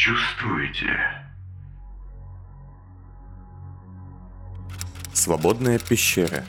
чувствуете? 0.00 0.96
Свободная 5.12 5.78
пещера. 5.78 6.44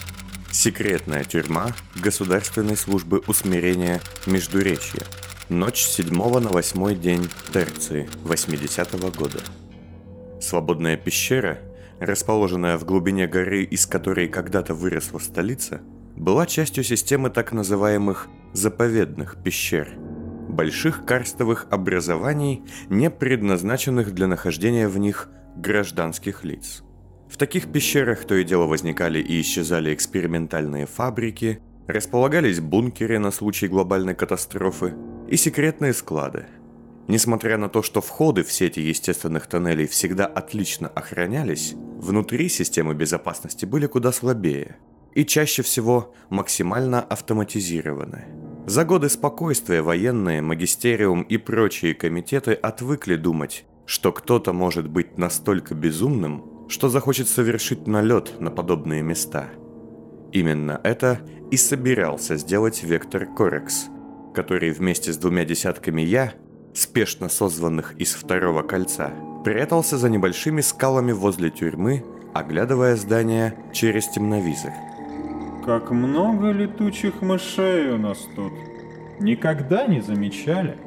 Секретная 0.49 1.25
тюрьма 1.25 1.71
Государственной 2.01 2.77
службы 2.77 3.21
усмирения 3.27 3.99
Междуречья. 4.25 5.03
Ночь 5.49 5.81
с 5.81 5.95
7 5.95 6.15
на 6.15 6.49
8 6.49 7.01
день 7.01 7.27
Терции 7.51 8.09
80-го 8.23 9.11
года. 9.11 9.39
Свободная 10.39 10.95
пещера, 10.95 11.59
расположенная 11.99 12.77
в 12.77 12.85
глубине 12.85 13.27
горы, 13.27 13.63
из 13.63 13.85
которой 13.85 14.29
когда-то 14.29 14.73
выросла 14.73 15.19
столица, 15.19 15.81
была 16.15 16.45
частью 16.45 16.85
системы 16.85 17.29
так 17.29 17.51
называемых 17.51 18.29
заповедных 18.53 19.43
пещер– 19.43 19.89
больших 20.51 21.05
карстовых 21.05 21.67
образований, 21.71 22.63
не 22.89 23.09
предназначенных 23.09 24.13
для 24.13 24.27
нахождения 24.27 24.87
в 24.87 24.97
них 24.97 25.29
гражданских 25.55 26.43
лиц. 26.43 26.83
В 27.29 27.37
таких 27.37 27.71
пещерах 27.71 28.25
то 28.25 28.35
и 28.35 28.43
дело 28.43 28.65
возникали 28.65 29.19
и 29.19 29.39
исчезали 29.39 29.93
экспериментальные 29.93 30.85
фабрики, 30.85 31.61
располагались 31.87 32.59
бункеры 32.59 33.19
на 33.19 33.31
случай 33.31 33.67
глобальной 33.67 34.15
катастрофы 34.15 34.93
и 35.29 35.37
секретные 35.37 35.93
склады. 35.93 36.45
Несмотря 37.07 37.57
на 37.57 37.67
то, 37.67 37.81
что 37.81 38.01
входы 38.01 38.43
в 38.43 38.51
сети 38.51 38.79
естественных 38.79 39.47
тоннелей 39.47 39.87
всегда 39.87 40.25
отлично 40.25 40.87
охранялись, 40.87 41.73
внутри 41.75 42.47
системы 42.49 42.93
безопасности 42.93 43.65
были 43.65 43.87
куда 43.87 44.11
слабее 44.11 44.77
и 45.13 45.25
чаще 45.25 45.61
всего 45.61 46.13
максимально 46.29 47.01
автоматизированы– 47.01 48.25
за 48.67 48.85
годы 48.85 49.09
спокойствия 49.09 49.81
военные, 49.81 50.41
магистериум 50.41 51.23
и 51.23 51.37
прочие 51.37 51.95
комитеты 51.95 52.53
отвыкли 52.53 53.15
думать, 53.15 53.65
что 53.85 54.11
кто-то 54.11 54.53
может 54.53 54.87
быть 54.87 55.17
настолько 55.17 55.73
безумным, 55.73 56.67
что 56.69 56.87
захочет 56.87 57.27
совершить 57.27 57.87
налет 57.87 58.39
на 58.39 58.51
подобные 58.51 59.01
места. 59.01 59.49
Именно 60.31 60.79
это 60.83 61.19
и 61.49 61.57
собирался 61.57 62.37
сделать 62.37 62.83
Вектор 62.83 63.25
Корекс, 63.25 63.87
который 64.33 64.71
вместе 64.71 65.11
с 65.11 65.17
двумя 65.17 65.43
десятками 65.43 66.01
«я», 66.01 66.33
спешно 66.73 67.27
созванных 67.29 67.95
из 67.97 68.13
второго 68.13 68.61
кольца, 68.61 69.11
прятался 69.43 69.97
за 69.97 70.09
небольшими 70.09 70.61
скалами 70.61 71.11
возле 71.11 71.49
тюрьмы, 71.49 72.05
оглядывая 72.33 72.95
здание 72.95 73.55
через 73.73 74.07
темновизор– 74.07 74.71
как 75.65 75.91
много 75.91 76.51
летучих 76.51 77.21
мышей 77.21 77.91
у 77.91 77.97
нас 77.97 78.27
тут. 78.35 78.53
Никогда 79.19 79.85
не 79.87 80.01
замечали? 80.01 80.77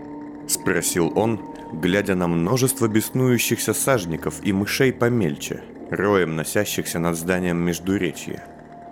Спросил 0.48 1.12
он, 1.16 1.40
глядя 1.72 2.14
на 2.14 2.26
множество 2.26 2.88
беснующихся 2.88 3.72
сажников 3.72 4.44
и 4.44 4.52
мышей 4.52 4.92
помельче, 4.92 5.62
роем 5.90 6.36
носящихся 6.36 6.98
над 6.98 7.16
зданием 7.16 7.58
Междуречья. 7.58 8.44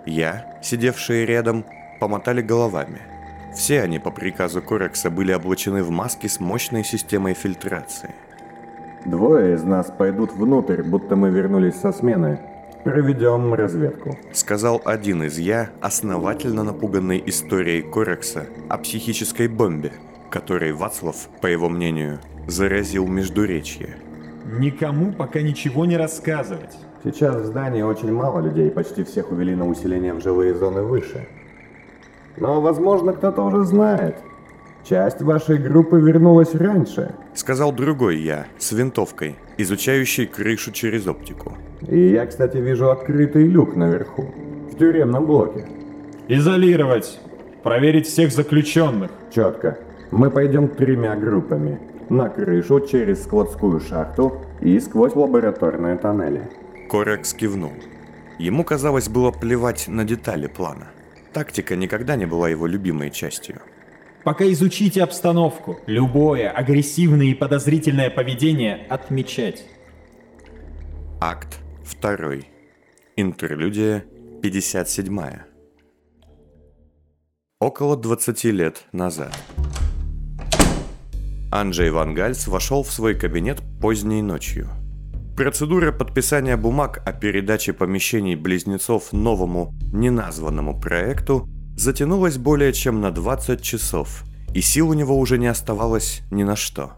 Я, 0.05 0.59
сидевшие 0.63 1.25
рядом, 1.25 1.65
помотали 1.99 2.41
головами. 2.41 3.01
Все 3.53 3.81
они 3.81 3.99
по 3.99 4.09
приказу 4.11 4.61
Корекса 4.61 5.09
были 5.09 5.33
облачены 5.33 5.83
в 5.83 5.91
маски 5.91 6.27
с 6.27 6.39
мощной 6.39 6.83
системой 6.83 7.33
фильтрации. 7.33 8.15
Двое 9.05 9.55
из 9.55 9.63
нас 9.63 9.93
пойдут 9.95 10.31
внутрь, 10.33 10.81
будто 10.81 11.15
мы 11.15 11.29
вернулись 11.29 11.75
со 11.75 11.91
смены, 11.91 12.39
«Проведем 12.83 13.53
разведку»,— 13.53 14.17
сказал 14.33 14.81
один 14.83 15.23
из 15.23 15.39
я, 15.39 15.69
основательно 15.79 16.63
напуганный 16.63 17.23
историей 17.25 17.81
Корекса 17.81 18.47
о 18.67 18.77
психической 18.77 19.47
бомбе, 19.47 19.93
которой 20.29 20.73
Вацлав, 20.73 21.29
по 21.39 21.47
его 21.47 21.69
мнению, 21.69 22.19
заразил 22.47 23.07
Междуречье. 23.07 23.97
Никому 24.45 25.13
пока 25.13 25.41
ничего 25.41 25.85
не 25.85 25.95
рассказывать. 25.95 26.77
Сейчас 27.03 27.35
в 27.35 27.45
здании 27.45 27.81
очень 27.81 28.11
мало 28.11 28.41
людей, 28.41 28.69
почти 28.69 29.03
всех 29.03 29.31
увели 29.31 29.55
на 29.55 29.67
усиление 29.67 30.13
в 30.13 30.21
жилые 30.21 30.53
зоны 30.53 30.81
выше. 30.81 31.27
Но, 32.35 32.59
возможно, 32.59 33.13
кто-то 33.13 33.43
уже 33.43 33.63
знает. 33.63 34.17
Часть 34.83 35.21
вашей 35.21 35.57
группы 35.57 35.99
вернулась 35.99 36.53
раньше. 36.55 37.15
Сказал 37.33 37.71
другой 37.71 38.17
я, 38.17 38.47
с 38.59 38.73
винтовкой, 38.73 39.37
изучающий 39.57 40.27
крышу 40.27 40.71
через 40.71 41.07
оптику. 41.07 41.57
И 41.87 42.09
я, 42.09 42.25
кстати, 42.25 42.57
вижу 42.57 42.89
открытый 42.91 43.47
люк 43.47 43.75
наверху, 43.77 44.33
в 44.71 44.77
тюремном 44.77 45.25
блоке. 45.25 45.67
Изолировать. 46.27 47.19
Проверить 47.63 48.07
всех 48.07 48.33
заключенных. 48.33 49.11
Четко. 49.33 49.77
Мы 50.11 50.29
пойдем 50.29 50.67
тремя 50.67 51.15
группами. 51.15 51.79
На 52.09 52.27
крышу, 52.27 52.81
через 52.81 53.23
складскую 53.23 53.79
шахту 53.79 54.41
и 54.59 54.77
сквозь 54.81 55.15
лабораторные 55.15 55.97
тоннели. 55.97 56.49
Корекс 56.89 57.33
кивнул. 57.33 57.71
Ему, 58.37 58.65
казалось, 58.65 59.07
было 59.07 59.31
плевать 59.31 59.87
на 59.87 60.03
детали 60.03 60.47
плана. 60.47 60.87
Тактика 61.31 61.77
никогда 61.77 62.17
не 62.17 62.25
была 62.25 62.49
его 62.49 62.67
любимой 62.67 63.09
частью. 63.09 63.61
Пока 64.23 64.49
изучите 64.51 65.03
обстановку. 65.03 65.79
Любое 65.85 66.49
агрессивное 66.49 67.27
и 67.27 67.33
подозрительное 67.33 68.09
поведение 68.09 68.85
отмечать. 68.89 69.65
Акт 71.19 71.59
Второй. 71.83 72.47
Интерлюдия 73.17 74.05
57. 74.41 75.19
Около 77.59 77.97
20 77.97 78.43
лет 78.45 78.85
назад. 78.93 79.37
Анджей 81.51 81.91
Ван 81.91 82.13
Гальс 82.13 82.47
вошел 82.47 82.83
в 82.83 82.91
свой 82.91 83.15
кабинет 83.15 83.61
поздней 83.81 84.21
ночью. 84.21 84.69
Процедура 85.35 85.91
подписания 85.91 86.57
бумаг 86.57 87.01
о 87.05 87.11
передаче 87.11 87.73
помещений 87.73 88.35
близнецов 88.35 89.11
новому 89.11 89.73
неназванному 89.91 90.79
проекту 90.79 91.49
затянулась 91.75 92.37
более 92.37 92.73
чем 92.73 93.01
на 93.01 93.11
20 93.11 93.61
часов, 93.61 94.23
и 94.53 94.61
сил 94.61 94.89
у 94.89 94.93
него 94.93 95.17
уже 95.17 95.37
не 95.37 95.47
оставалось 95.47 96.21
ни 96.31 96.43
на 96.43 96.55
что. 96.55 96.93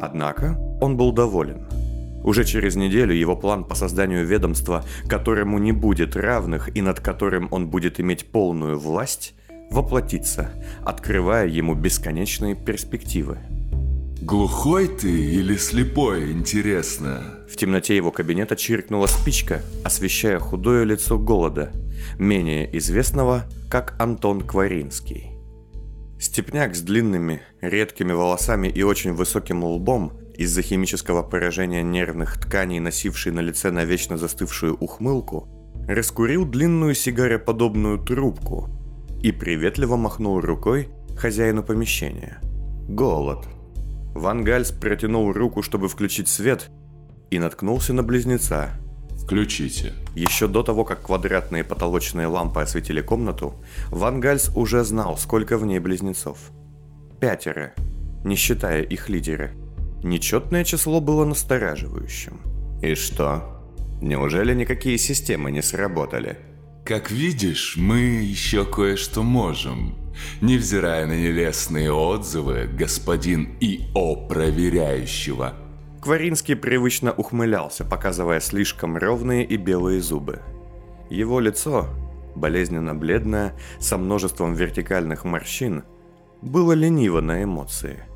Однако 0.00 0.58
он 0.80 0.96
был 0.96 1.12
доволен– 1.12 1.66
уже 2.24 2.44
через 2.44 2.76
неделю 2.76 3.14
его 3.14 3.36
план 3.36 3.64
по 3.64 3.74
созданию 3.74 4.26
ведомства, 4.26 4.84
которому 5.08 5.58
не 5.58 5.72
будет 5.72 6.16
равных 6.16 6.74
и 6.74 6.80
над 6.80 7.00
которым 7.00 7.48
он 7.50 7.68
будет 7.68 8.00
иметь 8.00 8.30
полную 8.30 8.78
власть, 8.78 9.34
воплотится, 9.70 10.50
открывая 10.84 11.48
ему 11.48 11.74
бесконечные 11.74 12.54
перспективы. 12.54 13.38
Глухой 14.20 14.86
ты 14.86 15.10
или 15.10 15.56
слепой, 15.56 16.30
интересно? 16.30 17.24
В 17.50 17.56
темноте 17.56 17.96
его 17.96 18.12
кабинета 18.12 18.54
чиркнула 18.54 19.06
спичка, 19.06 19.62
освещая 19.82 20.38
худое 20.38 20.84
лицо 20.84 21.18
голода, 21.18 21.72
менее 22.18 22.76
известного 22.78 23.44
как 23.70 23.94
Антон 23.98 24.42
Кваринский. 24.42 25.30
Степняк 26.18 26.76
с 26.76 26.80
длинными, 26.82 27.42
редкими 27.60 28.12
волосами 28.12 28.68
и 28.68 28.82
очень 28.82 29.12
высоким 29.12 29.64
лбом 29.64 30.12
из-за 30.36 30.62
химического 30.62 31.22
поражения 31.22 31.82
нервных 31.82 32.38
тканей, 32.38 32.78
носивший 32.78 33.32
на 33.32 33.40
лице 33.40 33.70
навечно 33.70 34.16
застывшую 34.16 34.76
ухмылку, 34.76 35.48
раскурил 35.88 36.44
длинную 36.44 36.94
сигароподобную 36.94 37.98
трубку 37.98 38.68
и 39.22 39.32
приветливо 39.32 39.96
махнул 39.96 40.40
рукой 40.40 40.88
хозяину 41.16 41.62
помещения. 41.62 42.40
Голод. 42.88 43.46
Ван 44.14 44.44
Гальс 44.44 44.70
протянул 44.70 45.32
руку, 45.32 45.62
чтобы 45.62 45.88
включить 45.88 46.28
свет, 46.28 46.70
и 47.30 47.38
наткнулся 47.38 47.94
на 47.94 48.02
близнеца. 48.02 48.70
«Включите». 49.24 49.92
Еще 50.14 50.46
до 50.46 50.62
того, 50.62 50.84
как 50.84 51.02
квадратные 51.02 51.64
потолочные 51.64 52.26
лампы 52.26 52.60
осветили 52.60 53.00
комнату, 53.00 53.54
Ван 53.88 54.20
Гальс 54.20 54.50
уже 54.54 54.84
знал, 54.84 55.16
сколько 55.16 55.56
в 55.56 55.64
ней 55.64 55.78
близнецов. 55.78 56.38
Пятеро, 57.20 57.72
не 58.24 58.36
считая 58.36 58.82
их 58.82 59.08
лидера– 59.08 59.52
Нечетное 60.02 60.64
число 60.64 61.00
было 61.00 61.24
настораживающим. 61.24 62.40
И 62.82 62.94
что? 62.94 63.62
Неужели 64.00 64.52
никакие 64.52 64.98
системы 64.98 65.52
не 65.52 65.62
сработали? 65.62 66.38
Как 66.84 67.12
видишь, 67.12 67.76
мы 67.76 68.00
еще 68.00 68.64
кое-что 68.64 69.22
можем. 69.22 69.94
Невзирая 70.40 71.06
на 71.06 71.12
нелестные 71.12 71.92
отзывы 71.92 72.66
господин 72.66 73.56
ИО 73.60 74.26
проверяющего. 74.26 75.54
Кваринский 76.02 76.56
привычно 76.56 77.12
ухмылялся, 77.12 77.84
показывая 77.84 78.40
слишком 78.40 78.96
ровные 78.96 79.44
и 79.44 79.56
белые 79.56 80.00
зубы. 80.00 80.40
Его 81.08 81.40
лицо, 81.40 81.86
болезненно 82.34 82.94
бледное, 82.94 83.56
со 83.78 83.96
множеством 83.96 84.54
вертикальных 84.54 85.24
морщин, 85.24 85.84
было 86.42 86.72
лениво 86.72 87.20
на 87.20 87.44
эмоции– 87.44 88.04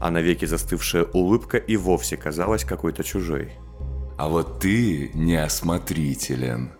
а 0.00 0.10
навеки 0.10 0.44
застывшая 0.44 1.04
улыбка 1.04 1.56
и 1.56 1.76
вовсе 1.78 2.18
казалась 2.18 2.64
какой-то 2.64 3.02
чужой. 3.02 3.52
«А 4.18 4.28
вот 4.28 4.60
ты 4.60 5.10
неосмотрителен». 5.14 6.72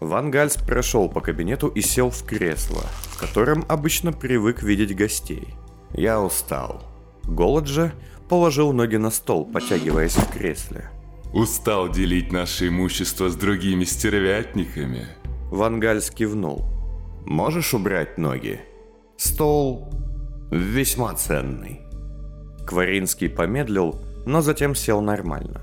Ван 0.00 0.30
Гальс 0.30 0.56
прошел 0.56 1.10
по 1.10 1.20
кабинету 1.20 1.68
и 1.68 1.82
сел 1.82 2.08
в 2.08 2.24
кресло, 2.24 2.82
в 3.10 3.20
котором 3.20 3.66
обычно 3.68 4.12
привык 4.12 4.62
видеть 4.62 4.96
гостей. 4.96 5.48
Я 5.92 6.22
устал. 6.22 6.82
Голод 7.24 7.66
же 7.66 7.92
положил 8.30 8.72
ноги 8.72 8.96
на 8.96 9.10
стол, 9.10 9.44
потягиваясь 9.44 10.14
в 10.14 10.32
кресле. 10.32 10.88
Устал 11.34 11.90
делить 11.90 12.32
наше 12.32 12.68
имущество 12.68 13.28
с 13.28 13.34
другими 13.34 13.84
стервятниками. 13.84 15.08
Вангальс 15.50 16.10
кивнул. 16.10 16.64
«Можешь 17.26 17.74
убрать 17.74 18.18
ноги? 18.18 18.60
Стол 19.16 19.92
весьма 20.52 21.14
ценный». 21.14 21.80
Кваринский 22.66 23.28
помедлил, 23.28 23.96
но 24.26 24.42
затем 24.42 24.76
сел 24.76 25.00
нормально. 25.00 25.60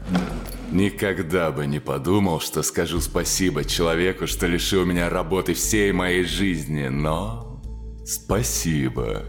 Никогда 0.72 1.52
бы 1.52 1.66
не 1.68 1.80
подумал, 1.80 2.42
что 2.42 2.64
скажу 2.64 3.00
спасибо 3.00 3.64
человеку, 3.64 4.28
что 4.28 4.46
лишил 4.46 4.86
меня 4.86 5.10
работы 5.10 5.54
всей 5.54 5.94
моей 5.94 6.26
жизни, 6.26 6.90
но... 6.90 7.62
Спасибо. 8.06 9.24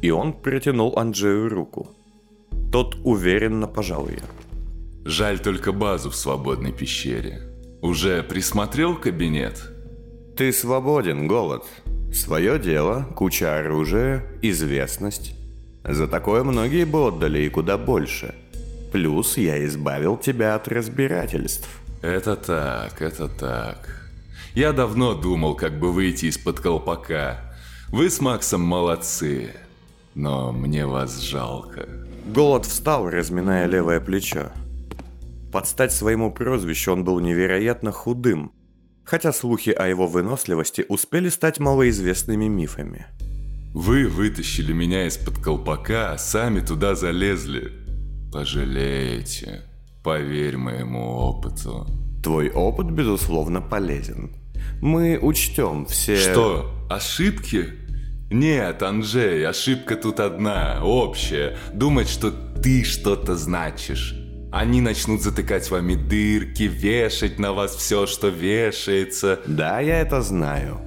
И 0.00 0.10
он 0.10 0.32
протянул 0.32 0.98
Анджею 0.98 1.50
руку. 1.50 1.97
Тот 2.70 2.96
уверенно 3.02 3.66
пожал 3.66 4.08
ее. 4.08 4.22
Жаль 5.04 5.38
только 5.38 5.72
базу 5.72 6.10
в 6.10 6.16
свободной 6.16 6.72
пещере. 6.72 7.42
Уже 7.80 8.22
присмотрел 8.22 8.96
кабинет? 8.96 9.70
Ты 10.36 10.52
свободен, 10.52 11.26
голод. 11.26 11.64
Свое 12.12 12.58
дело, 12.58 13.08
куча 13.16 13.58
оружия, 13.58 14.24
известность. 14.42 15.34
За 15.84 16.06
такое 16.06 16.44
многие 16.44 16.84
бы 16.84 17.08
отдали 17.08 17.40
и 17.40 17.48
куда 17.48 17.78
больше. 17.78 18.34
Плюс 18.92 19.38
я 19.38 19.64
избавил 19.64 20.16
тебя 20.16 20.54
от 20.54 20.68
разбирательств. 20.68 21.68
Это 22.02 22.36
так, 22.36 23.00
это 23.00 23.28
так. 23.28 24.10
Я 24.54 24.72
давно 24.72 25.14
думал, 25.14 25.54
как 25.54 25.78
бы 25.78 25.92
выйти 25.92 26.26
из-под 26.26 26.60
колпака. 26.60 27.54
Вы 27.88 28.10
с 28.10 28.20
Максом 28.20 28.60
молодцы, 28.60 29.54
но 30.14 30.52
мне 30.52 30.86
вас 30.86 31.20
жалко. 31.20 31.88
Голод 32.26 32.66
встал, 32.66 33.08
разминая 33.08 33.66
левое 33.66 34.00
плечо. 34.00 34.52
Под 35.52 35.66
стать 35.66 35.92
своему 35.92 36.30
прозвищу 36.30 36.92
он 36.92 37.04
был 37.04 37.20
невероятно 37.20 37.90
худым, 37.90 38.52
хотя 39.04 39.32
слухи 39.32 39.70
о 39.70 39.86
его 39.86 40.06
выносливости 40.06 40.84
успели 40.88 41.30
стать 41.30 41.58
малоизвестными 41.58 42.46
мифами. 42.46 43.06
Вы 43.72 44.08
вытащили 44.08 44.72
меня 44.72 45.06
из-под 45.06 45.38
колпака, 45.38 46.12
а 46.12 46.18
сами 46.18 46.60
туда 46.60 46.94
залезли. 46.94 47.72
Пожалеете, 48.32 49.62
поверь 50.02 50.56
моему 50.56 51.00
опыту. 51.00 51.86
Твой 52.22 52.50
опыт, 52.50 52.90
безусловно, 52.90 53.60
полезен. 53.60 54.36
Мы 54.82 55.18
учтем 55.20 55.86
все... 55.86 56.16
Что, 56.16 56.70
ошибки? 56.90 57.68
Нет, 58.30 58.82
Анжей, 58.82 59.46
ошибка 59.46 59.96
тут 59.96 60.20
одна, 60.20 60.80
общая. 60.82 61.56
Думать, 61.72 62.10
что 62.10 62.30
ты 62.30 62.84
что-то 62.84 63.36
значишь. 63.36 64.14
Они 64.52 64.82
начнут 64.82 65.22
затыкать 65.22 65.70
вами 65.70 65.94
дырки, 65.94 66.64
вешать 66.64 67.38
на 67.38 67.54
вас 67.54 67.74
все, 67.74 68.06
что 68.06 68.28
вешается. 68.28 69.40
Да, 69.46 69.80
я 69.80 70.00
это 70.00 70.20
знаю. 70.20 70.78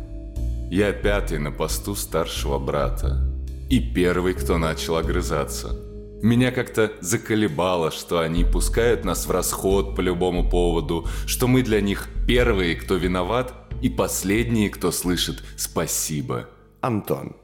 Я 0.70 0.92
пятый 0.94 1.40
на 1.40 1.52
посту 1.52 1.96
старшего 1.96 2.60
брата. 2.60 3.28
И 3.72 3.80
первый, 3.80 4.36
кто 4.36 4.60
начал 4.60 4.98
огрызаться. 4.98 5.80
Меня 6.22 6.52
как-то 6.52 6.92
заколебало, 7.02 7.90
что 7.90 8.20
они 8.20 8.44
пускают 8.44 9.04
нас 9.04 9.26
в 9.26 9.32
расход 9.32 9.96
по 9.96 10.02
любому 10.02 10.48
поводу, 10.48 11.08
что 11.26 11.48
мы 11.48 11.64
для 11.64 11.82
них 11.82 12.08
первые, 12.28 12.76
кто 12.76 12.96
виноват, 12.96 13.54
и 13.82 13.90
последние, 13.90 14.70
кто 14.70 14.92
слышит 14.92 15.44
«спасибо». 15.58 16.48
Антон, 16.82 17.36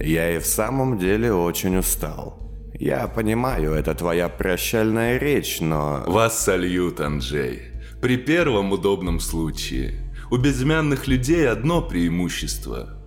я 0.00 0.34
и 0.34 0.40
в 0.40 0.46
самом 0.46 0.98
деле 0.98 1.32
очень 1.32 1.76
устал. 1.76 2.38
Я 2.74 3.06
понимаю, 3.06 3.74
это 3.74 3.94
твоя 3.94 4.28
прощальная 4.28 5.18
речь, 5.18 5.60
но... 5.60 6.02
Вас 6.06 6.42
сольют, 6.42 7.00
Анджей. 7.00 7.62
При 8.00 8.16
первом 8.16 8.72
удобном 8.72 9.20
случае. 9.20 10.12
У 10.32 10.36
безымянных 10.36 11.06
людей 11.06 11.48
одно 11.48 11.80
преимущество. 11.80 13.04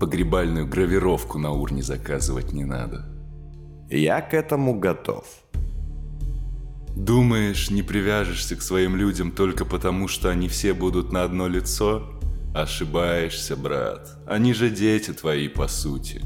Погребальную 0.00 0.66
гравировку 0.66 1.38
на 1.38 1.50
урне 1.50 1.82
заказывать 1.82 2.52
не 2.52 2.64
надо. 2.64 3.04
Я 3.90 4.22
к 4.22 4.32
этому 4.32 4.78
готов. 4.78 5.26
Думаешь, 6.96 7.70
не 7.70 7.82
привяжешься 7.82 8.56
к 8.56 8.62
своим 8.62 8.96
людям 8.96 9.32
только 9.32 9.66
потому, 9.66 10.08
что 10.08 10.30
они 10.30 10.48
все 10.48 10.72
будут 10.72 11.12
на 11.12 11.24
одно 11.24 11.48
лицо? 11.48 12.17
Ошибаешься, 12.54 13.56
брат. 13.56 14.16
Они 14.26 14.52
же 14.52 14.70
дети 14.70 15.12
твои, 15.12 15.48
по 15.48 15.68
сути. 15.68 16.22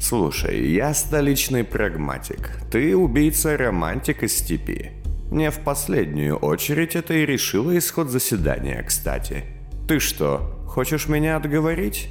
Слушай, 0.00 0.72
я 0.72 0.94
столичный 0.94 1.62
прагматик. 1.62 2.50
Ты 2.70 2.96
убийца-романтик 2.96 4.22
из 4.22 4.38
степи. 4.38 4.92
Не 5.30 5.50
в 5.50 5.60
последнюю 5.60 6.36
очередь 6.36 6.96
это 6.96 7.14
и 7.14 7.26
решило 7.26 7.76
исход 7.78 8.08
заседания, 8.08 8.82
кстати. 8.82 9.44
Ты 9.86 10.00
что, 10.00 10.64
хочешь 10.66 11.08
меня 11.08 11.36
отговорить? 11.36 12.08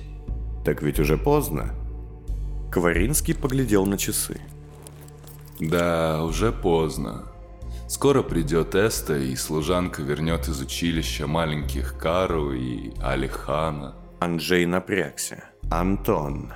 Так 0.64 0.82
ведь 0.84 1.00
уже 1.00 1.18
поздно. 1.18 1.74
Кваринский 2.72 3.36
поглядел 3.36 3.86
на 3.86 3.98
часы. 3.98 4.40
Да, 5.60 6.24
уже 6.24 6.52
поздно. 6.52 7.24
Скоро 7.90 8.22
придет 8.22 8.76
Эста, 8.76 9.18
и 9.18 9.36
служанка 9.36 10.04
вернет 10.04 10.48
из 10.48 10.62
училища 10.62 11.26
маленьких 11.26 11.98
Кару 11.98 12.54
и 12.54 12.94
Алихана. 13.02 13.96
Анджей 14.20 14.68
напрягся. 14.68 15.46
Антон, 15.72 16.54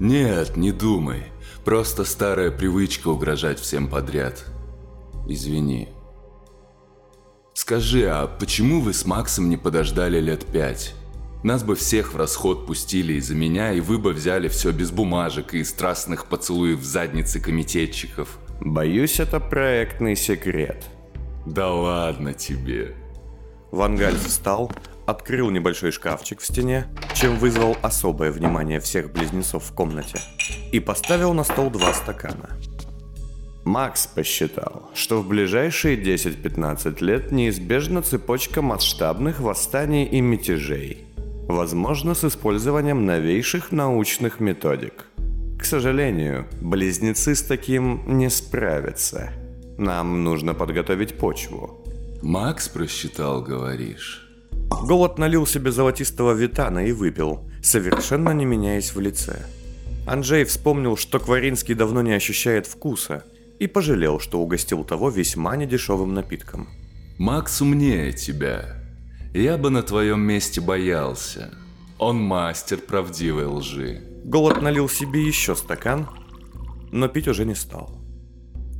Нет, 0.00 0.56
не 0.56 0.72
думай. 0.72 1.24
Просто 1.66 2.06
старая 2.06 2.50
привычка 2.50 3.08
угрожать 3.08 3.60
всем 3.60 3.86
подряд. 3.86 4.46
Извини. 5.28 5.90
Скажи, 7.52 8.08
а 8.08 8.26
почему 8.26 8.80
вы 8.80 8.94
с 8.94 9.04
Максом 9.04 9.50
не 9.50 9.58
подождали 9.58 10.20
лет 10.20 10.46
пять? 10.46 10.94
Нас 11.44 11.62
бы 11.64 11.76
всех 11.76 12.14
в 12.14 12.16
расход 12.16 12.66
пустили 12.66 13.14
из-за 13.14 13.34
меня, 13.34 13.72
и 13.72 13.80
вы 13.80 13.98
бы 13.98 14.14
взяли 14.14 14.48
все 14.48 14.72
без 14.72 14.90
бумажек 14.90 15.52
и 15.52 15.64
страстных 15.64 16.26
поцелуев 16.26 16.78
в 16.78 16.84
заднице 16.84 17.40
комитетчиков. 17.40 18.38
Боюсь, 18.64 19.20
это 19.20 19.40
проектный 19.40 20.16
секрет. 20.16 20.84
Да 21.46 21.72
ладно 21.72 22.34
тебе. 22.34 22.94
Вангаль 23.70 24.16
встал, 24.16 24.70
открыл 25.06 25.50
небольшой 25.50 25.90
шкафчик 25.90 26.40
в 26.40 26.46
стене, 26.46 26.86
чем 27.14 27.36
вызвал 27.36 27.76
особое 27.82 28.30
внимание 28.30 28.80
всех 28.80 29.12
близнецов 29.12 29.64
в 29.64 29.74
комнате, 29.74 30.20
и 30.72 30.80
поставил 30.80 31.32
на 31.34 31.44
стол 31.44 31.70
два 31.70 31.92
стакана. 31.92 32.50
Макс 33.64 34.06
посчитал, 34.08 34.90
что 34.92 35.22
в 35.22 35.28
ближайшие 35.28 35.96
10-15 35.96 37.02
лет 37.04 37.30
неизбежна 37.30 38.02
цепочка 38.02 38.60
масштабных 38.60 39.40
восстаний 39.40 40.04
и 40.04 40.20
мятежей, 40.20 41.06
возможно 41.48 42.14
с 42.14 42.24
использованием 42.24 43.06
новейших 43.06 43.70
научных 43.70 44.40
методик. 44.40 45.06
К 45.62 45.64
сожалению, 45.64 46.48
близнецы 46.60 47.36
с 47.36 47.42
таким 47.42 48.18
не 48.18 48.28
справятся. 48.30 49.30
Нам 49.78 50.24
нужно 50.24 50.54
подготовить 50.54 51.16
почву. 51.16 51.86
Макс 52.20 52.68
просчитал, 52.68 53.42
говоришь? 53.42 54.28
Голод 54.50 55.18
налил 55.18 55.46
себе 55.46 55.70
золотистого 55.70 56.32
витана 56.32 56.84
и 56.84 56.90
выпил, 56.90 57.48
совершенно 57.62 58.30
не 58.30 58.44
меняясь 58.44 58.92
в 58.92 58.98
лице. 58.98 59.46
Анджей 60.04 60.42
вспомнил, 60.42 60.96
что 60.96 61.20
Кваринский 61.20 61.76
давно 61.76 62.02
не 62.02 62.12
ощущает 62.12 62.66
вкуса, 62.66 63.22
и 63.60 63.68
пожалел, 63.68 64.18
что 64.18 64.40
угостил 64.40 64.82
того 64.82 65.10
весьма 65.10 65.54
недешевым 65.54 66.12
напитком. 66.12 66.70
Макс 67.18 67.60
умнее 67.60 68.12
тебя. 68.12 68.82
Я 69.32 69.56
бы 69.58 69.70
на 69.70 69.84
твоем 69.84 70.22
месте 70.22 70.60
боялся. 70.60 71.54
Он 71.98 72.16
мастер 72.20 72.78
правдивой 72.78 73.44
лжи. 73.44 74.11
Голод 74.24 74.62
налил 74.62 74.88
себе 74.88 75.26
еще 75.26 75.56
стакан, 75.56 76.08
но 76.92 77.08
пить 77.08 77.28
уже 77.28 77.44
не 77.44 77.54
стал. 77.54 77.98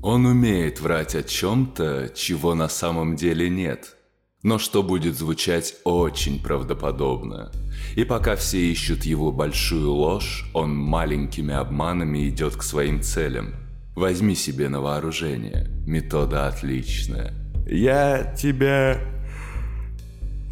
Он 0.03 0.27
умеет 0.27 0.81
врать 0.81 1.15
о 1.15 1.23
чем-то, 1.23 2.11
чего 2.15 2.55
на 2.55 2.69
самом 2.69 3.17
деле 3.17 3.49
нет. 3.49 3.97
Но 4.43 4.59
что 4.59 4.83
будет 4.83 5.17
звучать 5.17 5.77
очень 5.85 6.43
правдоподобно. 6.43 7.53
И 7.95 8.03
пока 8.03 8.35
все 8.35 8.59
ищут 8.59 9.05
его 9.05 9.31
большую 9.31 9.93
ложь, 9.93 10.45
он 10.53 10.75
маленькими 10.75 11.55
обманами 11.55 12.29
идет 12.29 12.57
к 12.57 12.63
своим 12.63 13.03
целям. 13.03 13.55
Возьми 13.95 14.35
себе 14.35 14.69
на 14.69 14.81
вооружение. 14.81 15.69
Метода 15.87 16.49
отличная. 16.49 17.35
«Я 17.67 18.35
тебя 18.37 18.99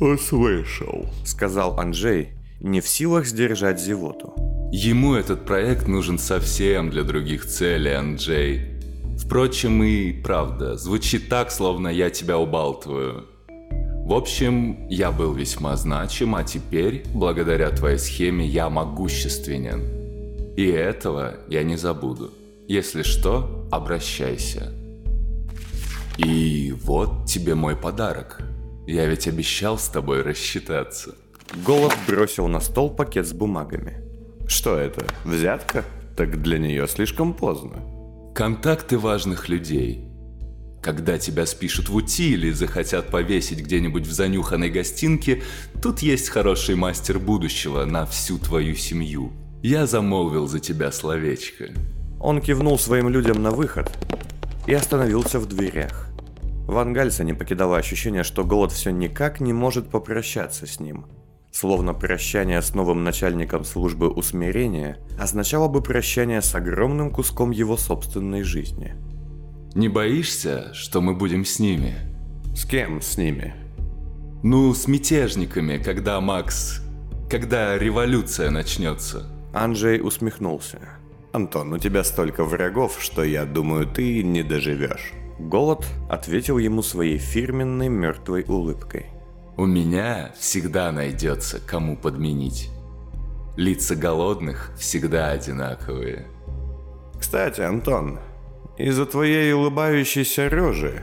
услышал»,— 0.01 1.07
сказал 1.25 1.81
Анджей, 1.81 2.31
не 2.61 2.81
в 2.81 2.87
силах 2.87 3.27
сдержать 3.27 3.81
зевоту. 3.81 4.60
Ему 4.73 5.15
этот 5.15 5.45
проект 5.45 5.89
нужен 5.89 6.17
совсем 6.17 6.91
для 6.91 7.03
других 7.03 7.45
целей, 7.45 7.91
Анджей. 7.91 8.67
Впрочем, 9.19 9.83
и 9.83 10.13
правда, 10.13 10.77
звучит 10.77 11.29
так, 11.29 11.51
словно 11.51 11.89
я 11.89 12.09
тебя 12.09 12.39
убалтываю. 12.39 13.27
В 13.49 14.13
общем, 14.13 14.89
я 14.89 15.11
был 15.11 15.33
весьма 15.33 15.77
значим, 15.77 16.37
а 16.37 16.45
теперь, 16.45 17.05
благодаря 17.13 17.71
твоей 17.71 17.99
схеме, 17.99 18.47
я 18.47 18.71
могущественен. 18.71 20.55
И 20.57 20.67
этого 20.67 21.35
я 21.49 21.65
не 21.65 21.77
забуду. 21.77 22.31
Если 22.69 23.03
что, 23.03 23.69
обращайся. 23.73 24.73
И 26.17 26.73
вот 26.85 27.27
тебе 27.27 27.57
мой 27.57 27.75
подарок. 27.75 28.41
Я 28.87 29.07
ведь 29.07 29.27
обещал 29.27 29.79
с 29.79 29.89
тобой 29.89 30.23
рассчитаться. 30.23 31.17
Голод 31.67 31.95
бросил 32.07 32.47
на 32.47 32.61
стол 32.61 32.91
пакет 32.91 33.27
с 33.27 33.33
бумагами. 33.33 34.10
Что 34.51 34.77
это, 34.77 35.07
взятка? 35.25 35.85
Так 36.17 36.43
для 36.43 36.59
нее 36.59 36.89
слишком 36.89 37.35
поздно. 37.35 37.85
Контакты 38.35 38.99
важных 38.99 39.49
людей. 39.49 40.05
Когда 40.83 41.19
тебя 41.19 41.47
спишут 41.47 41.89
в 41.89 41.95
УТИ 41.95 42.33
или 42.33 42.51
захотят 42.51 43.11
повесить 43.13 43.61
где-нибудь 43.61 44.09
в 44.09 44.13
занюханной 44.13 44.69
гостинке, 44.69 45.45
тут 45.81 46.01
есть 46.01 46.31
хороший 46.31 46.75
мастер 46.75 47.21
будущего 47.21 47.85
на 47.85 48.07
всю 48.07 48.39
твою 48.39 48.75
семью. 48.75 49.31
Я 49.63 49.87
замолвил 49.87 50.49
за 50.49 50.59
тебя 50.59 50.91
словечко. 50.91 51.67
Он 52.19 52.41
кивнул 52.41 52.77
своим 52.77 53.09
людям 53.09 53.41
на 53.45 53.53
выход 53.53 53.89
и 54.67 54.75
остановился 54.75 55.39
в 55.39 55.47
дверях. 55.47 56.09
Ван 56.67 56.93
Гальса 56.93 57.23
не 57.23 57.35
покидало 57.35 57.77
ощущение, 57.77 58.25
что 58.25 58.45
голод 58.45 58.73
все 58.73 58.91
никак 58.91 59.39
не 59.39 59.53
может 59.53 59.91
попрощаться 59.91 60.67
с 60.67 60.81
ним. 60.81 61.07
Словно 61.53 61.95
прощание 61.95 62.63
с 62.63 62.75
новым 62.75 63.03
начальником 63.03 63.65
службы 63.65 64.09
усмирения 64.09 64.99
означало 65.19 65.69
бы 65.69 65.83
прощание 65.83 66.43
с 66.43 66.55
огромным 66.55 67.11
куском 67.11 67.51
его 67.51 67.77
собственной 67.77 68.43
жизни. 68.43 68.95
Не 69.75 69.89
боишься, 69.89 70.73
что 70.75 71.01
мы 71.01 71.15
будем 71.15 71.45
с 71.45 71.59
ними? 71.59 71.95
С 72.55 72.65
кем 72.65 73.01
с 73.03 73.17
ними? 73.17 73.55
Ну, 74.43 74.73
с 74.75 74.87
мятежниками, 74.89 75.79
когда 75.79 76.21
Макс... 76.21 76.83
Когда 77.29 77.79
революция 77.79 78.51
начнется. 78.51 79.29
Анджей 79.53 80.01
усмехнулся. 80.01 80.81
«Антон, 81.33 81.73
у 81.73 81.79
тебя 81.79 82.03
столько 82.03 82.45
врагов, 82.45 82.97
что 82.99 83.23
я 83.23 83.45
думаю, 83.45 83.87
ты 83.87 84.25
не 84.25 84.43
доживешь». 84.43 85.13
Голод 85.39 85.87
ответил 86.09 86.59
ему 86.59 86.83
своей 86.83 87.19
фирменной 87.19 87.89
мертвой 87.89 88.45
улыбкой. 88.49 89.07
У 89.57 89.67
меня 89.67 90.33
всегда 90.39 90.91
найдется, 90.93 91.61
кому 91.61 91.97
подменить. 91.97 92.71
Лица 93.57 93.95
голодных 93.95 94.73
всегда 94.79 95.31
одинаковые. 95.31 96.27
Кстати, 97.19 97.61
Антон, 97.61 98.19
из-за 98.79 99.05
твоей 99.05 99.53
улыбающейся 99.53 100.49
рожи 100.49 101.03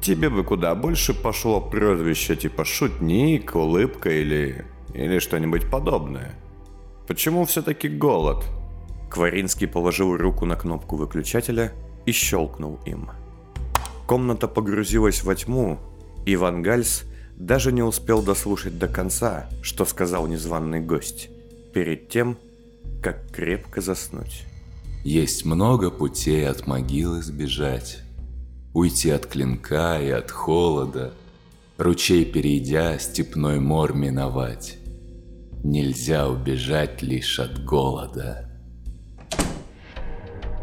тебе 0.00 0.30
бы 0.30 0.44
куда 0.44 0.74
больше 0.74 1.12
пошло 1.12 1.60
прозвище 1.60 2.36
типа 2.36 2.64
шутник, 2.64 3.54
улыбка 3.54 4.08
или... 4.10 4.64
или 4.94 5.18
что-нибудь 5.18 5.68
подобное. 5.70 6.34
Почему 7.06 7.44
все-таки 7.44 7.88
голод? 7.88 8.44
Кваринский 9.10 9.66
положил 9.66 10.16
руку 10.16 10.46
на 10.46 10.56
кнопку 10.56 10.96
выключателя 10.96 11.72
и 12.06 12.12
щелкнул 12.12 12.78
им. 12.86 13.10
Комната 14.06 14.48
погрузилась 14.48 15.22
во 15.22 15.34
тьму, 15.34 15.78
и 16.24 16.36
Ван 16.36 16.62
Гальс 16.62 17.04
даже 17.40 17.72
не 17.72 17.82
успел 17.82 18.22
дослушать 18.22 18.78
до 18.78 18.86
конца, 18.86 19.48
что 19.62 19.86
сказал 19.86 20.26
незваный 20.26 20.80
гость, 20.80 21.30
перед 21.72 22.10
тем, 22.10 22.38
как 23.02 23.30
крепко 23.32 23.80
заснуть. 23.80 24.44
Есть 25.04 25.46
много 25.46 25.90
путей 25.90 26.46
от 26.46 26.66
могилы 26.66 27.22
сбежать. 27.22 28.00
Уйти 28.74 29.10
от 29.10 29.26
клинка 29.26 29.98
и 30.00 30.10
от 30.10 30.30
холода, 30.30 31.14
Ручей 31.78 32.26
перейдя, 32.26 32.98
степной 32.98 33.58
мор 33.58 33.94
миновать. 33.94 34.76
Нельзя 35.64 36.28
убежать 36.28 37.00
лишь 37.00 37.40
от 37.40 37.64
голода. 37.64 38.50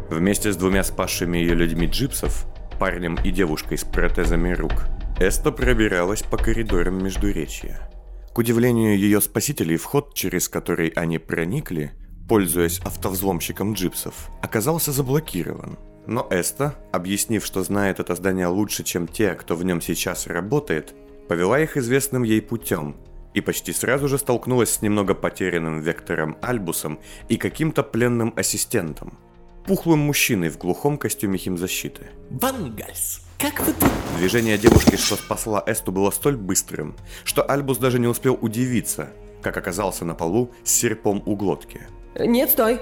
Вместе 0.08 0.52
с 0.52 0.56
двумя 0.56 0.84
спасшими 0.84 1.38
ее 1.38 1.54
людьми 1.54 1.88
джипсов, 1.88 2.46
парнем 2.78 3.18
и 3.24 3.32
девушкой 3.32 3.78
с 3.78 3.84
протезами 3.84 4.52
рук, 4.52 4.86
Эста 5.20 5.50
пробиралась 5.50 6.22
по 6.22 6.36
коридорам 6.36 7.02
Междуречья. 7.02 7.90
К 8.32 8.38
удивлению 8.38 8.96
ее 8.96 9.20
спасителей, 9.20 9.76
вход, 9.76 10.14
через 10.14 10.48
который 10.48 10.90
они 10.90 11.18
проникли, 11.18 11.90
пользуясь 12.28 12.78
автовзломщиком 12.78 13.72
джипсов, 13.72 14.30
оказался 14.42 14.92
заблокирован. 14.92 15.76
Но 16.06 16.28
Эста, 16.30 16.76
объяснив, 16.92 17.44
что 17.44 17.64
знает 17.64 17.98
это 17.98 18.14
здание 18.14 18.46
лучше, 18.46 18.84
чем 18.84 19.08
те, 19.08 19.34
кто 19.34 19.56
в 19.56 19.64
нем 19.64 19.80
сейчас 19.80 20.28
работает, 20.28 20.94
повела 21.26 21.58
их 21.58 21.76
известным 21.76 22.22
ей 22.22 22.40
путем 22.40 22.94
и 23.34 23.40
почти 23.40 23.72
сразу 23.72 24.06
же 24.06 24.18
столкнулась 24.18 24.70
с 24.70 24.82
немного 24.82 25.14
потерянным 25.16 25.80
Вектором 25.80 26.38
Альбусом 26.42 27.00
и 27.28 27.38
каким-то 27.38 27.82
пленным 27.82 28.32
ассистентом. 28.36 29.18
Пухлым 29.66 29.98
мужчиной 29.98 30.48
в 30.48 30.58
глухом 30.58 30.96
костюме 30.96 31.38
химзащиты. 31.38 32.06
Вангальс, 32.30 33.27
как 33.38 33.60
вы 33.60 33.72
тут? 33.72 33.88
Движение 34.18 34.58
девушки, 34.58 34.96
что 34.96 35.14
спасла 35.14 35.62
Эсту, 35.66 35.92
было 35.92 36.10
столь 36.10 36.36
быстрым, 36.36 36.96
что 37.24 37.42
Альбус 37.42 37.78
даже 37.78 37.98
не 37.98 38.08
успел 38.08 38.36
удивиться, 38.40 39.10
как 39.42 39.56
оказался 39.56 40.04
на 40.04 40.14
полу 40.14 40.50
с 40.64 40.72
серпом 40.72 41.22
у 41.24 41.36
глотки. 41.36 41.82
Нет, 42.18 42.50
стой. 42.50 42.80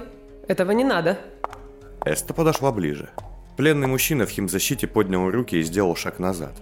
Этого 0.48 0.70
не 0.70 0.84
надо. 0.84 1.18
Эста 2.04 2.32
подошла 2.32 2.72
ближе. 2.72 3.10
Пленный 3.56 3.86
мужчина 3.86 4.26
в 4.26 4.30
химзащите 4.30 4.86
поднял 4.86 5.30
руки 5.30 5.56
и 5.56 5.62
сделал 5.62 5.94
шаг 5.94 6.18
назад. 6.18 6.52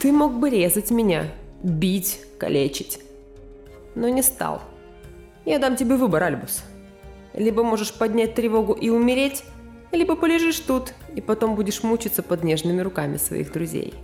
Ты 0.00 0.12
мог 0.12 0.34
бы 0.34 0.50
резать 0.50 0.90
меня, 0.90 1.26
бить, 1.62 2.20
калечить. 2.38 3.00
Но 3.94 4.08
не 4.08 4.22
стал. 4.22 4.62
Я 5.44 5.58
дам 5.58 5.76
тебе 5.76 5.96
выбор, 5.96 6.22
Альбус. 6.22 6.62
Либо 7.34 7.62
можешь 7.62 7.92
поднять 7.92 8.34
тревогу 8.34 8.72
и 8.72 8.90
умереть, 8.90 9.44
либо 9.92 10.16
полежишь 10.16 10.58
тут 10.60 10.94
и 11.14 11.20
потом 11.20 11.54
будешь 11.54 11.82
мучиться 11.82 12.22
под 12.22 12.44
нежными 12.44 12.80
руками 12.80 13.16
своих 13.16 13.52
друзей. 13.52 13.94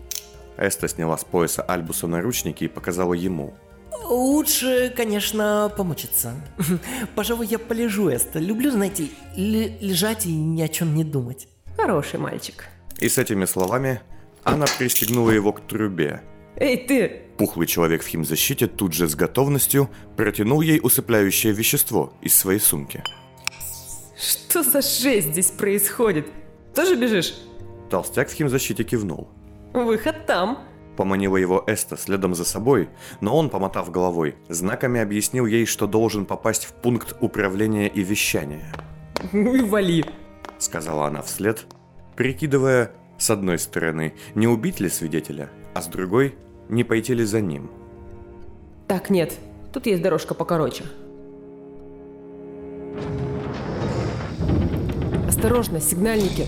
Эста 0.57 0.89
сняла 0.89 1.17
с 1.17 1.25
пояса 1.25 1.63
Альбуса 1.63 2.07
наручники 2.07 2.65
и 2.65 2.69
показала 2.69 3.15
ему. 3.15 3.55
Лучше, 4.05 4.93
конечно, 4.97 5.73
помучиться. 5.77 6.35
Пожалуй, 7.15 7.47
я 7.47 7.59
полежу, 7.59 8.09
Эста. 8.09 8.39
Люблю, 8.39 8.71
знаете, 8.71 9.09
лежать 9.37 10.27
и 10.27 10.33
ни 10.33 10.63
о 10.63 10.69
чем 10.69 10.95
не 10.95 11.05
думать. 11.05 11.49
Хороший 11.77 12.19
мальчик. 12.19 12.65
И 12.99 13.09
с 13.09 13.19
этими 13.19 13.45
словами 13.45 14.01
она 14.45 14.67
пристегнула 14.79 15.31
его 15.31 15.53
к 15.53 15.61
трубе. 15.61 16.23
Эй, 16.57 16.77
ты! 16.77 17.23
Пухлый 17.37 17.67
человек 17.67 18.03
в 18.03 18.07
химзащите 18.07 18.67
тут 18.67 18.95
же 18.95 19.09
с 19.09 19.15
готовностью 19.15 19.91
протянул 20.17 20.61
ей 20.61 20.81
усыпляющее 20.83 21.53
вещество 21.53 22.13
из 22.21 22.35
своей 22.35 22.59
сумки. 22.59 23.05
Что 24.19 24.65
за 24.65 24.83
жесть 24.83 25.29
здесь 25.29 25.51
происходит? 25.53 26.27
Тоже 26.75 26.97
бежишь? 26.97 27.35
Толстяк 27.89 28.29
в 28.29 28.33
химзащите 28.33 28.83
кивнул. 28.83 29.29
Выход 29.73 30.27
там. 30.27 30.59
Поманила 30.97 31.37
его 31.37 31.63
Эста 31.69 31.97
следом 31.97 32.35
за 32.35 32.45
собой, 32.45 32.89
но 33.21 33.37
он, 33.37 33.49
помотав 33.49 33.93
головой, 33.93 34.35
знаками 34.49 35.01
объяснил 35.01 35.47
ей, 35.47 35.65
что 35.67 35.87
должен 35.87 36.27
попасть 36.27 36.65
в 36.65 36.73
пункт 36.73 37.17
управления 37.21 37.87
и 37.87 38.03
вещания. 38.03 38.73
Ну 39.33 39.55
и 39.55 39.63
вали. 39.63 40.05
Сказала 40.59 41.07
она 41.07 41.23
вслед, 41.23 41.67
прикидывая, 42.17 42.91
с 43.19 43.31
одной 43.31 43.61
стороны, 43.61 44.15
не 44.35 44.49
убить 44.49 44.81
ли 44.81 44.89
свидетеля, 44.89 45.51
а 45.75 45.83
с 45.83 45.87
другой, 45.87 46.37
не 46.69 46.83
пойти 46.83 47.15
ли 47.15 47.25
за 47.25 47.41
ним. 47.41 47.71
Так, 48.89 49.11
нет. 49.11 49.35
Тут 49.73 49.87
есть 49.87 50.03
дорожка 50.03 50.35
покороче. 50.35 50.85
Осторожно, 55.39 55.81
сигнальники. 55.81 56.47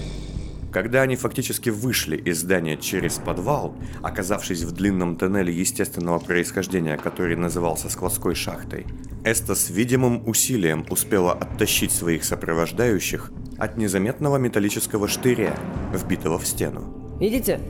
Когда 0.72 1.02
они 1.02 1.14
фактически 1.14 1.70
вышли 1.70 2.16
из 2.16 2.40
здания 2.40 2.76
через 2.76 3.18
подвал, 3.18 3.72
оказавшись 4.02 4.64
в 4.64 4.72
длинном 4.72 5.14
тоннеле 5.14 5.54
естественного 5.54 6.18
происхождения, 6.18 6.96
который 6.96 7.36
назывался 7.36 7.88
складской 7.88 8.34
шахтой, 8.34 8.88
Эста 9.22 9.54
с 9.54 9.70
видимым 9.70 10.28
усилием 10.28 10.84
успела 10.90 11.34
оттащить 11.34 11.92
своих 11.92 12.24
сопровождающих 12.24 13.30
от 13.58 13.76
незаметного 13.76 14.38
металлического 14.38 15.06
штыря, 15.06 15.54
вбитого 15.94 16.40
в 16.40 16.44
стену. 16.44 17.16
Видите? 17.20 17.60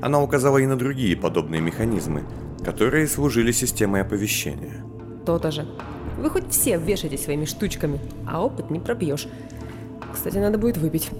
Она 0.00 0.22
указала 0.22 0.56
и 0.56 0.64
на 0.64 0.78
другие 0.78 1.18
подобные 1.18 1.60
механизмы, 1.60 2.24
которые 2.64 3.08
служили 3.08 3.52
системой 3.52 4.00
оповещения. 4.00 4.82
То-то 5.26 5.50
же. 5.50 5.66
Вы 6.18 6.30
хоть 6.30 6.50
все 6.50 6.78
вешайтесь 6.78 7.24
своими 7.24 7.44
штучками, 7.44 8.00
а 8.26 8.42
опыт 8.42 8.70
не 8.70 8.80
пробьешь. 8.80 9.28
Кстати, 10.12 10.36
надо 10.36 10.58
будет 10.58 10.76
выпить. 10.76 11.10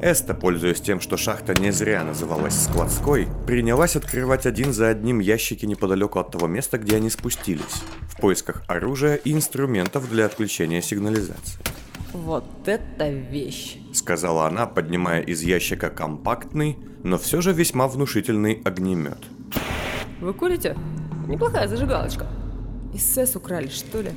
Эста, 0.00 0.34
пользуясь 0.34 0.80
тем, 0.80 1.00
что 1.00 1.16
шахта 1.16 1.54
не 1.54 1.70
зря 1.70 2.04
называлась 2.04 2.64
складской, 2.64 3.28
принялась 3.46 3.96
открывать 3.96 4.44
один 4.44 4.74
за 4.74 4.88
одним 4.88 5.20
ящики 5.20 5.64
неподалеку 5.64 6.18
от 6.18 6.30
того 6.30 6.46
места, 6.46 6.76
где 6.76 6.96
они 6.96 7.08
спустились, 7.08 7.82
в 8.10 8.20
поисках 8.20 8.62
оружия 8.68 9.14
и 9.14 9.32
инструментов 9.32 10.10
для 10.10 10.26
отключения 10.26 10.82
сигнализации. 10.82 11.60
Вот 12.12 12.44
это 12.66 13.08
вещь. 13.08 13.78
Сказала 13.94 14.46
она, 14.46 14.66
поднимая 14.66 15.22
из 15.22 15.42
ящика 15.42 15.88
компактный, 15.88 16.78
но 17.02 17.16
все 17.16 17.40
же 17.40 17.52
весьма 17.52 17.88
внушительный 17.88 18.60
огнемет. 18.64 19.18
Вы 20.20 20.34
курите? 20.34 20.76
Неплохая 21.26 21.68
зажигалочка. 21.68 22.26
СС 22.94 23.34
украли, 23.36 23.68
что 23.68 24.02
ли? 24.02 24.10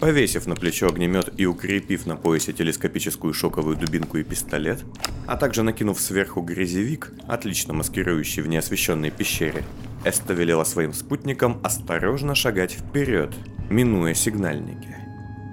Повесив 0.00 0.46
на 0.46 0.54
плечо 0.54 0.88
огнемет 0.88 1.32
и 1.40 1.46
укрепив 1.46 2.06
на 2.06 2.16
поясе 2.16 2.52
телескопическую 2.52 3.32
шоковую 3.32 3.76
дубинку 3.76 4.18
и 4.18 4.24
пистолет, 4.24 4.84
а 5.26 5.36
также 5.36 5.62
накинув 5.62 6.00
сверху 6.00 6.42
грязевик, 6.42 7.12
отлично 7.26 7.72
маскирующий 7.72 8.42
в 8.42 8.48
неосвещенной 8.48 9.10
пещере, 9.10 9.64
Эста 10.04 10.34
велела 10.34 10.64
своим 10.64 10.92
спутникам 10.92 11.60
осторожно 11.64 12.34
шагать 12.34 12.72
вперед, 12.72 13.34
минуя 13.70 14.14
сигнальники. 14.14 14.94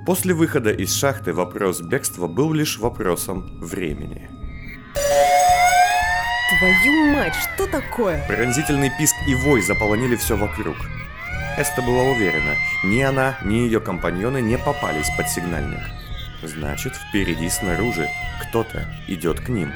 После 0.05 0.33
выхода 0.33 0.71
из 0.71 0.93
шахты 0.93 1.31
вопрос 1.33 1.81
бегства 1.81 2.27
был 2.27 2.51
лишь 2.51 2.77
вопросом 2.77 3.59
времени. 3.62 4.29
Твою 6.59 7.05
мать, 7.13 7.33
что 7.33 7.65
такое? 7.65 8.23
Пронзительный 8.27 8.91
писк 9.00 9.15
и 9.27 9.33
вой 9.33 9.62
заполонили 9.62 10.17
все 10.17 10.35
вокруг. 10.35 10.75
Эста 11.55 11.83
была 11.83 12.03
уверена, 12.03 12.55
ни 12.83 13.01
она, 13.01 13.38
ни 13.43 13.55
ее 13.55 13.79
компаньоны 13.79 14.41
не 14.41 14.57
попались 14.57 15.10
под 15.15 15.29
сигнальник. 15.29 15.81
Значит, 16.41 16.93
впереди 16.95 17.48
снаружи 17.48 18.10
кто-то 18.41 18.88
идет 19.07 19.39
к 19.39 19.50
ним. 19.50 19.72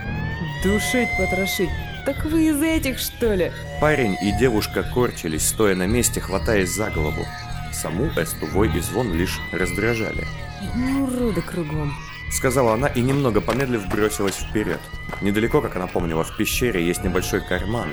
Душить, 0.63 1.09
потрошить. 1.19 1.69
Так 2.05 2.25
вы 2.25 2.47
из 2.47 2.61
этих, 2.61 2.97
что 2.97 3.33
ли? 3.33 3.51
Парень 3.79 4.17
и 4.21 4.31
девушка 4.31 4.81
корчились, 4.81 5.47
стоя 5.47 5.75
на 5.75 5.85
месте, 5.85 6.19
хватаясь 6.19 6.73
за 6.73 6.89
голову. 6.89 7.25
Саму 7.71 8.07
Эсту 8.17 8.47
вой 8.47 8.75
и 8.75 8.79
звон 8.79 9.13
лишь 9.13 9.39
раздражали. 9.51 10.25
Одни 10.59 10.93
уроды 10.93 11.41
кругом. 11.41 11.93
Сказала 12.31 12.73
она 12.73 12.87
и 12.87 13.01
немного 13.01 13.39
помедлив 13.39 13.87
бросилась 13.87 14.35
вперед. 14.35 14.79
Недалеко, 15.21 15.61
как 15.61 15.75
она 15.75 15.85
помнила, 15.85 16.23
в 16.23 16.35
пещере 16.35 16.85
есть 16.85 17.03
небольшой 17.03 17.41
карман, 17.41 17.89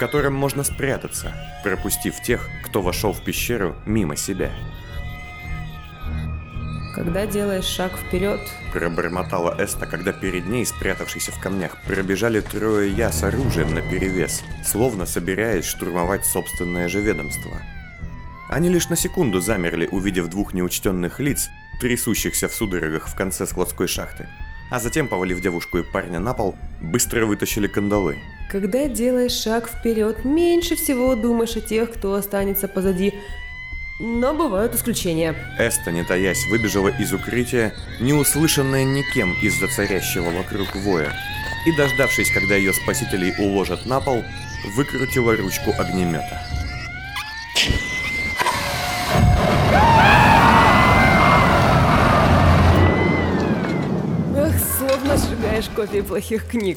котором 0.00 0.34
можно 0.34 0.64
спрятаться, 0.64 1.34
пропустив 1.62 2.20
тех, 2.22 2.48
кто 2.64 2.80
вошел 2.80 3.12
в 3.12 3.22
пещеру 3.22 3.76
мимо 3.84 4.16
себя. 4.16 4.50
Когда 6.94 7.26
делаешь 7.26 7.66
шаг 7.66 7.92
вперед, 7.92 8.40
Пробормотала 8.72 9.54
Эста, 9.58 9.86
когда 9.86 10.12
перед 10.12 10.46
ней, 10.46 10.64
спрятавшись 10.64 11.28
в 11.28 11.40
камнях, 11.40 11.76
пробежали 11.86 12.40
трое 12.40 12.90
я 12.90 13.12
с 13.12 13.22
оружием 13.22 13.74
наперевес, 13.74 14.42
словно 14.64 15.06
собираясь 15.06 15.66
штурмовать 15.66 16.24
собственное 16.24 16.88
же 16.88 17.00
ведомство. 17.00 17.60
Они 18.48 18.68
лишь 18.70 18.88
на 18.88 18.96
секунду 18.96 19.40
замерли, 19.40 19.86
увидев 19.86 20.28
двух 20.28 20.54
неучтенных 20.54 21.20
лиц, 21.20 21.50
трясущихся 21.80 22.48
в 22.48 22.54
судорогах 22.54 23.06
в 23.06 23.14
конце 23.14 23.46
складской 23.46 23.86
шахты. 23.86 24.28
А 24.70 24.78
затем, 24.78 25.08
повалив 25.08 25.40
девушку 25.40 25.78
и 25.78 25.82
парня 25.82 26.20
на 26.20 26.32
пол, 26.32 26.54
быстро 26.80 27.26
вытащили 27.26 27.66
кандалы. 27.66 28.18
когда 28.50 28.88
делаешь 28.88 29.32
шаг 29.32 29.68
вперед, 29.68 30.24
меньше 30.24 30.74
всего 30.76 31.14
думаешь 31.14 31.56
о 31.56 31.60
тех, 31.60 31.92
кто 31.92 32.14
останется 32.14 32.66
позади. 32.68 33.14
Но 34.00 34.34
бывают 34.34 34.74
исключения. 34.74 35.34
Эста, 35.58 35.92
не 35.92 36.02
таясь, 36.04 36.46
выбежала 36.46 36.88
из 36.88 37.12
укрытия, 37.12 37.72
не 38.00 38.12
услышанная 38.12 38.84
никем 38.84 39.36
из-за 39.42 39.68
царящего 39.68 40.30
вокруг 40.30 40.74
воя, 40.74 41.12
и, 41.66 41.76
дождавшись, 41.76 42.30
когда 42.32 42.56
ее 42.56 42.72
спасителей 42.72 43.34
уложат 43.38 43.86
на 43.86 44.00
пол, 44.00 44.24
выкрутила 44.74 45.36
ручку 45.36 45.72
огнемета. 45.78 46.49
Копии 55.80 56.02
плохих 56.02 56.46
книг. 56.46 56.76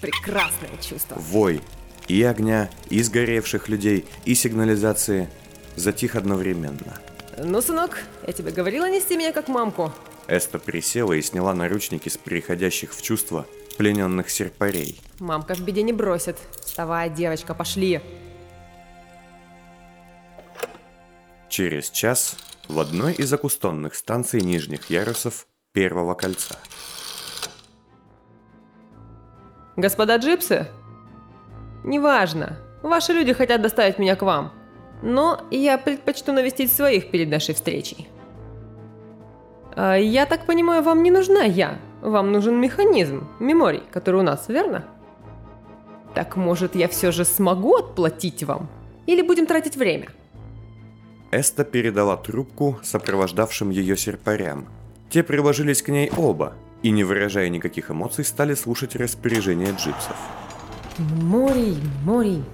Прекрасное 0.00 0.76
чувство. 0.80 1.14
Вой 1.14 1.60
и 2.08 2.24
огня, 2.24 2.68
и 2.88 3.00
сгоревших 3.02 3.68
людей, 3.68 4.04
и 4.24 4.34
сигнализации 4.34 5.30
затих 5.76 6.16
одновременно. 6.16 7.00
Ну, 7.38 7.62
сынок, 7.62 8.02
я 8.26 8.32
тебе 8.32 8.50
говорила 8.50 8.90
нести 8.90 9.16
меня 9.16 9.32
как 9.32 9.46
мамку. 9.46 9.92
Эста 10.26 10.58
присела 10.58 11.12
и 11.12 11.22
сняла 11.22 11.54
наручники 11.54 12.08
с 12.08 12.18
приходящих 12.18 12.92
в 12.92 13.00
чувство 13.00 13.46
плененных 13.78 14.28
серпарей. 14.28 15.00
Мамка 15.20 15.54
в 15.54 15.60
беде 15.60 15.82
не 15.82 15.92
бросит. 15.92 16.36
Вставай, 16.64 17.10
девочка, 17.10 17.54
пошли. 17.54 18.00
Через 21.48 21.90
час 21.90 22.36
в 22.66 22.80
одной 22.80 23.12
из 23.12 23.32
окустонных 23.32 23.94
станций 23.94 24.40
нижних 24.40 24.90
ярусов 24.90 25.46
первого 25.72 26.14
кольца. 26.14 26.58
Господа 29.80 30.16
джипсы? 30.16 30.66
Неважно. 31.84 32.58
Ваши 32.82 33.14
люди 33.14 33.32
хотят 33.32 33.62
доставить 33.62 33.98
меня 33.98 34.14
к 34.14 34.22
вам. 34.22 34.52
Но 35.02 35.40
я 35.50 35.78
предпочту 35.78 36.32
навестить 36.32 36.70
своих 36.70 37.10
перед 37.10 37.30
нашей 37.30 37.54
встречей. 37.54 38.08
А, 39.74 39.96
я 39.96 40.26
так 40.26 40.44
понимаю, 40.44 40.82
вам 40.82 41.02
не 41.02 41.10
нужна 41.10 41.44
я. 41.44 41.78
Вам 42.02 42.30
нужен 42.30 42.60
механизм, 42.60 43.26
меморий, 43.38 43.82
который 43.90 44.20
у 44.20 44.22
нас, 44.22 44.48
верно? 44.48 44.84
Так 46.14 46.36
может, 46.36 46.74
я 46.74 46.86
все 46.86 47.10
же 47.10 47.24
смогу 47.24 47.76
отплатить 47.76 48.44
вам? 48.44 48.68
Или 49.06 49.22
будем 49.22 49.46
тратить 49.46 49.76
время? 49.76 50.08
Эста 51.30 51.64
передала 51.64 52.16
трубку 52.16 52.78
сопровождавшим 52.82 53.70
ее 53.70 53.96
серпарям. 53.96 54.68
Те 55.08 55.22
приложились 55.22 55.82
к 55.82 55.88
ней 55.88 56.10
оба 56.16 56.52
и, 56.82 56.90
не 56.90 57.04
выражая 57.04 57.48
никаких 57.48 57.90
эмоций, 57.90 58.24
стали 58.24 58.54
слушать 58.54 58.96
распоряжения 58.96 59.72
джипсов. 59.72 60.16
Морей, 60.98 61.78
морей. 62.04 62.44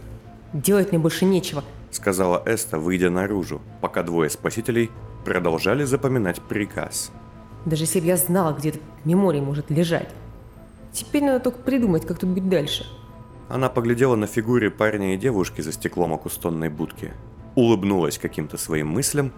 Делать 0.52 0.90
мне 0.90 0.98
больше 0.98 1.24
нечего. 1.24 1.64
Сказала 1.90 2.42
Эста, 2.46 2.78
выйдя 2.78 3.10
наружу, 3.10 3.60
пока 3.80 4.02
двое 4.02 4.30
спасителей 4.30 4.90
продолжали 5.24 5.84
запоминать 5.84 6.40
приказ. 6.40 7.10
Даже 7.64 7.84
если 7.84 8.00
бы 8.00 8.06
я 8.06 8.16
знала, 8.16 8.52
где 8.52 8.70
этот 8.70 8.82
меморий 9.04 9.40
может 9.40 9.70
лежать. 9.70 10.08
Теперь 10.92 11.24
надо 11.24 11.40
только 11.40 11.58
придумать, 11.58 12.06
как 12.06 12.18
тут 12.18 12.30
быть 12.30 12.48
дальше. 12.48 12.86
Она 13.48 13.68
поглядела 13.68 14.16
на 14.16 14.26
фигуры 14.26 14.70
парня 14.70 15.14
и 15.14 15.18
девушки 15.18 15.60
за 15.60 15.72
стеклом 15.72 16.12
окустонной 16.12 16.68
будки, 16.68 17.12
улыбнулась 17.54 18.18
каким-то 18.18 18.56
своим 18.56 18.88
мыслям, 18.88 19.32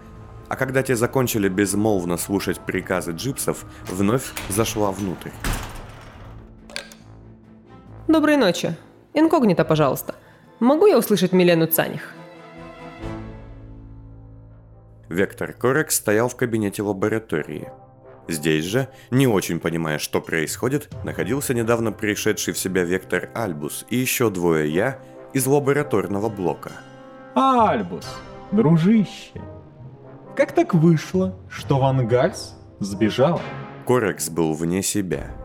а 0.49 0.55
когда 0.55 0.81
те 0.83 0.95
закончили 0.95 1.47
безмолвно 1.47 2.17
слушать 2.17 2.59
приказы 2.59 3.11
джипсов, 3.11 3.65
вновь 3.87 4.33
зашла 4.49 4.91
внутрь. 4.91 5.29
Доброй 8.07 8.37
ночи. 8.37 8.75
Инкогнито, 9.13 9.63
пожалуйста. 9.63 10.15
Могу 10.59 10.87
я 10.87 10.97
услышать 10.97 11.31
Милену 11.31 11.67
Цаних? 11.67 12.13
Вектор 15.07 15.53
Корекс 15.53 15.95
стоял 15.95 16.27
в 16.27 16.35
кабинете 16.35 16.81
лаборатории. 16.81 17.69
Здесь 18.27 18.65
же, 18.65 18.89
не 19.09 19.27
очень 19.27 19.59
понимая, 19.59 19.97
что 19.97 20.21
происходит, 20.21 20.89
находился 21.03 21.53
недавно 21.53 21.91
пришедший 21.91 22.53
в 22.53 22.59
себя 22.59 22.83
Вектор 22.83 23.29
Альбус 23.33 23.85
и 23.89 23.97
еще 23.97 24.29
двое 24.29 24.71
я 24.71 24.99
из 25.33 25.47
лабораторного 25.47 26.29
блока. 26.29 26.71
Альбус, 27.35 28.07
дружище, 28.51 29.41
как 30.39 30.53
так 30.53 30.73
вышло, 30.73 31.37
что 31.49 31.79
Ван 31.79 32.07
Гальс 32.07 32.55
сбежал? 32.79 33.41
Корекс 33.85 34.29
был 34.29 34.53
вне 34.53 34.81
себя. 34.81 35.35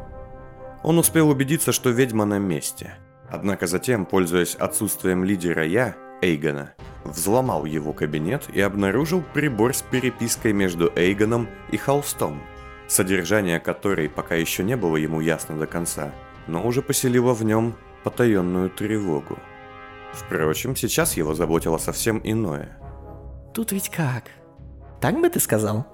Он 0.84 1.00
успел 1.00 1.30
убедиться, 1.30 1.72
что 1.72 1.90
ведьма 1.90 2.24
на 2.26 2.38
месте. 2.38 2.94
Однако 3.28 3.66
затем, 3.66 4.06
пользуясь 4.06 4.54
отсутствием 4.54 5.24
лидера 5.24 5.66
Я, 5.66 5.96
Эйгона, 6.22 6.74
взломал 7.02 7.64
его 7.64 7.92
кабинет 7.92 8.44
и 8.54 8.60
обнаружил 8.60 9.24
прибор 9.34 9.74
с 9.74 9.82
перепиской 9.82 10.52
между 10.52 10.92
Эйгоном 10.94 11.48
и 11.72 11.76
Холстом, 11.76 12.40
содержание 12.86 13.58
которой 13.58 14.08
пока 14.08 14.36
еще 14.36 14.62
не 14.62 14.76
было 14.76 14.96
ему 14.96 15.20
ясно 15.20 15.58
до 15.58 15.66
конца, 15.66 16.12
но 16.46 16.64
уже 16.64 16.82
поселило 16.82 17.34
в 17.34 17.42
нем 17.42 17.74
потаенную 18.04 18.70
тревогу. 18.70 19.40
Впрочем, 20.12 20.76
сейчас 20.76 21.16
его 21.16 21.34
заботило 21.34 21.78
совсем 21.78 22.20
иное. 22.22 22.78
Тут 23.52 23.72
ведь 23.72 23.88
как? 23.88 24.30
Так 25.04 25.20
бы 25.20 25.28
ты 25.28 25.38
сказал? 25.38 25.84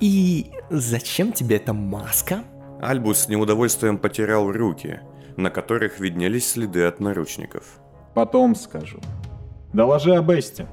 И 0.00 0.50
зачем 0.68 1.32
тебе 1.32 1.56
эта 1.56 1.72
маска? 1.72 2.44
Альбус 2.82 3.20
с 3.20 3.28
неудовольствием 3.28 3.96
потирал 3.96 4.52
руки, 4.52 5.00
на 5.38 5.48
которых 5.48 5.98
виднелись 5.98 6.46
следы 6.46 6.84
от 6.84 7.00
наручников. 7.00 7.80
Потом 8.12 8.54
скажу. 8.54 9.00
Доложи 9.72 10.14
об 10.14 10.30
Эсте. 10.32 10.66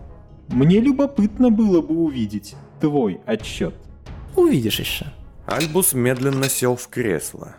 Мне 0.49 0.81
любопытно 0.81 1.49
было 1.49 1.81
бы 1.81 1.95
увидеть 1.95 2.57
твой 2.81 3.21
отчет. 3.25 3.73
Увидишь 4.35 4.81
еще. 4.81 5.05
Альбус 5.45 5.93
медленно 5.93 6.49
сел 6.49 6.75
в 6.75 6.89
кресло. 6.89 7.55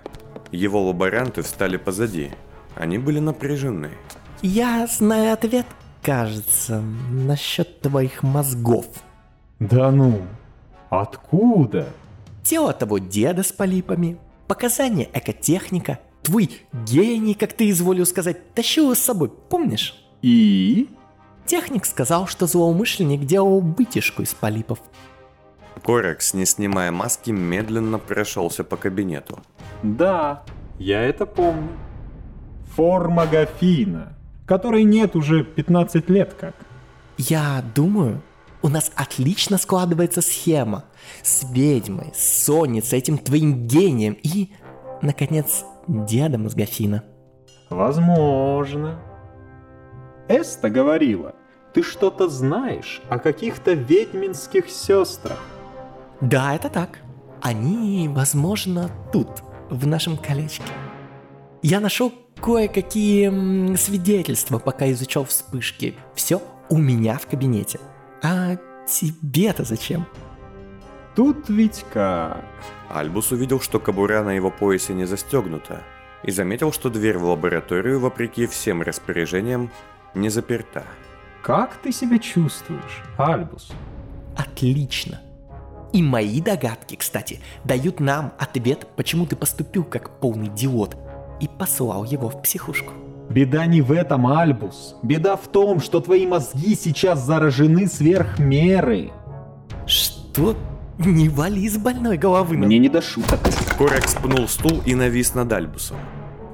Его 0.53 0.89
лаборанты 0.89 1.41
встали 1.41 1.79
позади. 1.79 2.33
Они 2.75 2.99
были 2.99 3.19
напряжены. 3.19 3.93
Я 4.43 4.87
знаю 4.89 5.33
ответ, 5.33 5.65
кажется, 6.03 6.83
насчет 7.11 7.81
твоих 7.81 8.23
мозгов. 8.23 8.85
Да 9.61 9.91
ну, 9.91 10.23
откуда? 10.89 11.89
Тело 12.45 12.73
того 12.73 12.99
деда 12.99 13.43
с 13.43 13.53
полипами, 13.53 14.19
показания 14.47 15.09
экотехника, 15.13 15.99
твой 16.23 16.51
гений, 16.87 17.35
как 17.35 17.53
ты 17.53 17.69
изволил 17.71 18.07
сказать, 18.07 18.55
тащил 18.55 18.95
с 18.95 19.01
собой, 19.01 19.31
помнишь? 19.31 19.97
И? 20.23 20.89
Техник 21.45 21.87
сказал, 21.87 22.27
что 22.27 22.47
злоумышленник 22.47 23.25
делал 23.25 23.61
вытяжку 23.61 24.23
из 24.23 24.33
полипов. 24.33 24.79
Корекс, 25.83 26.35
не 26.35 26.47
снимая 26.47 26.93
маски, 26.93 27.31
медленно 27.31 27.99
прошелся 27.99 28.63
по 28.63 28.77
кабинету. 28.77 29.41
Да, 29.83 30.45
я 30.79 31.03
это 31.03 31.27
помню. 31.27 31.71
Форма 32.77 33.27
Гафина, 33.27 34.17
которой 34.47 34.85
нет 34.85 35.17
уже 35.17 35.43
15 35.43 36.09
лет 36.11 36.35
как. 36.39 36.55
Я 37.17 37.65
думаю, 37.75 38.23
у 38.63 38.69
нас 38.69 38.91
отлично 38.97 39.59
складывается 39.59 40.21
схема. 40.21 40.85
С 41.23 41.45
ведьмой, 41.51 42.13
с 42.15 42.45
Соней, 42.45 42.83
с 42.83 42.93
этим 42.93 43.19
твоим 43.19 43.67
гением 43.67 44.17
и, 44.23 44.53
наконец, 45.03 45.65
дедом 45.87 46.47
из 46.47 46.55
Гафина. 46.55 47.05
Возможно. 47.71 49.01
Эста 50.29 50.69
говорила, 50.69 51.35
ты 51.73 51.83
что-то 51.83 52.29
знаешь 52.29 53.01
о 53.09 53.19
каких-то 53.19 53.73
ведьминских 53.73 54.69
сестрах. 54.69 55.39
Да, 56.21 56.55
это 56.55 56.69
так. 56.69 56.99
Они, 57.41 58.09
возможно, 58.09 58.91
тут, 59.13 59.29
в 59.71 59.87
нашем 59.87 60.17
колечке. 60.17 60.65
Я 61.63 61.81
нашел 61.81 62.13
кое-какие 62.41 63.77
свидетельства, 63.77 64.59
пока 64.59 64.91
изучал 64.91 65.25
вспышки. 65.25 65.95
Все 66.15 66.41
у 66.69 66.79
меня 66.79 67.19
в 67.19 67.27
кабинете. 67.27 67.79
А 68.23 68.57
тебе-то 68.87 69.65
зачем? 69.65 70.07
Тут 71.15 71.49
ведь 71.49 71.85
как? 71.93 72.45
Альбус 72.89 73.33
увидел, 73.33 73.61
что 73.61 73.81
кобура 73.81 74.23
на 74.23 74.31
его 74.31 74.51
поясе 74.51 74.95
не 74.95 75.05
застегнута, 75.05 75.83
и 76.23 76.31
заметил, 76.31 76.73
что 76.73 76.91
дверь 76.91 77.19
в 77.19 77.25
лабораторию, 77.25 78.01
вопреки 78.01 78.47
всем 78.47 78.83
распоряжениям, 78.83 79.71
не 80.15 80.29
заперта. 80.29 80.85
Как 81.43 81.77
ты 81.77 81.93
себя 81.93 82.19
чувствуешь, 82.19 83.03
Альбус? 83.17 83.73
Отлично. 84.37 85.21
И 85.93 86.03
мои 86.03 86.41
догадки, 86.41 86.97
кстати, 86.97 87.41
дают 87.65 88.01
нам 88.01 88.33
ответ, 88.39 88.87
почему 88.97 89.27
ты 89.27 89.37
поступил 89.37 89.85
как 89.85 90.21
полный 90.21 90.49
идиот 90.49 90.97
и 91.41 91.49
послал 91.49 92.05
его 92.05 92.29
в 92.29 92.43
психушку. 92.43 92.93
Беда 93.31 93.67
не 93.67 93.83
в 93.83 93.93
этом, 93.93 94.27
Альбус. 94.27 94.97
Беда 95.03 95.37
в 95.37 95.49
том, 95.49 95.81
что 95.81 96.01
твои 96.01 96.27
мозги 96.27 96.75
сейчас 96.75 97.25
заражены 97.25 97.87
сверх 97.87 98.39
меры. 98.39 99.11
Что? 99.87 100.57
Не 100.99 101.29
вали 101.29 101.63
из 101.63 101.77
больной 101.77 102.17
головы. 102.17 102.57
Мне 102.57 102.79
не 102.79 102.89
до 102.89 103.03
шуток. 103.03 103.39
Корекс 103.77 104.15
пнул 104.15 104.49
стул 104.49 104.83
и 104.85 104.95
навис 104.95 105.35
над 105.35 105.53
Альбусом. 105.53 105.99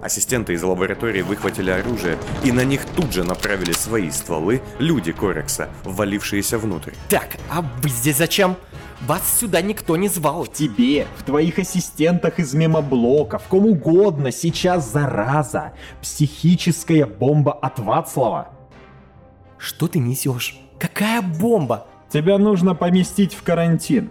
Ассистенты 0.03 0.53
из 0.53 0.63
лаборатории 0.63 1.23
выхватили 1.23 1.71
оружие, 1.71 2.19
и 2.43 2.53
на 2.53 2.63
них 2.63 2.85
тут 2.95 3.11
же 3.11 3.25
направили 3.25 3.73
свои 3.73 4.11
стволы 4.11 4.61
люди 4.79 5.13
Корекса, 5.13 5.71
ввалившиеся 5.85 6.59
внутрь. 6.59 6.93
Так, 7.09 7.39
а 7.51 7.63
вы 7.63 7.89
здесь 7.89 8.19
зачем? 8.19 8.57
Вас 9.03 9.39
сюда 9.39 9.61
никто 9.61 9.97
не 9.97 10.09
звал. 10.09 10.47
Тебе, 10.47 11.07
в 11.19 11.25
твоих 11.25 11.59
ассистентах 11.59 12.39
из 12.39 12.55
мемоблока, 12.55 13.39
в 13.39 13.45
ком 13.45 13.67
угодно, 13.67 14.33
сейчас 14.33 14.91
зараза. 14.91 15.73
Психическая 16.01 17.07
бомба 17.07 17.53
от 17.53 17.79
Вацлава. 17.79 18.49
Что 19.59 19.89
ты 19.89 19.99
несешь? 19.99 20.57
Какая 20.79 21.23
бомба? 21.23 21.87
Тебя 22.11 22.39
нужно 22.39 22.75
поместить 22.75 23.35
в 23.35 23.43
карантин. 23.43 24.11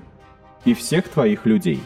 И 0.66 0.74
всех 0.74 1.08
твоих 1.10 1.46
людей. 1.46 1.82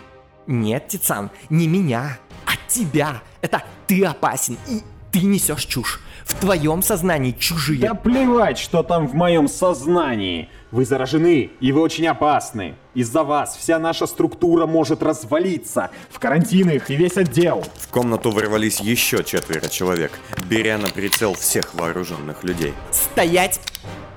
Нет, 0.45 0.87
Тицан, 0.87 1.29
не 1.49 1.67
меня, 1.67 2.17
а 2.45 2.51
тебя. 2.67 3.21
Это 3.41 3.63
ты 3.85 4.03
опасен, 4.05 4.57
и 4.67 4.81
ты 5.11 5.21
несешь 5.21 5.65
чушь. 5.65 6.01
В 6.27 6.41
твоем 6.41 6.83
сознании 6.83 7.31
чужие. 7.31 7.79
Да 7.79 7.93
плевать, 7.93 8.57
что 8.57 8.83
там 8.83 9.07
в 9.07 9.13
моем 9.13 9.47
сознании. 9.47 10.49
Вы 10.71 10.83
заражены, 10.83 11.51
и 11.61 11.71
вы 11.71 11.79
очень 11.79 12.05
опасны. 12.05 12.75
Из-за 12.93 13.23
вас 13.23 13.55
вся 13.55 13.79
наша 13.79 14.05
структура 14.05 14.65
может 14.65 15.01
развалиться. 15.01 15.89
В 16.09 16.19
карантин 16.19 16.69
их 16.69 16.91
и 16.91 16.97
весь 16.97 17.15
отдел. 17.15 17.63
В 17.79 17.87
комнату 17.87 18.31
ворвались 18.31 18.81
еще 18.81 19.23
четверо 19.23 19.69
человек, 19.69 20.11
беря 20.49 20.77
на 20.77 20.89
прицел 20.89 21.33
всех 21.33 21.73
вооруженных 21.73 22.43
людей. 22.43 22.73
Стоять! 22.91 23.61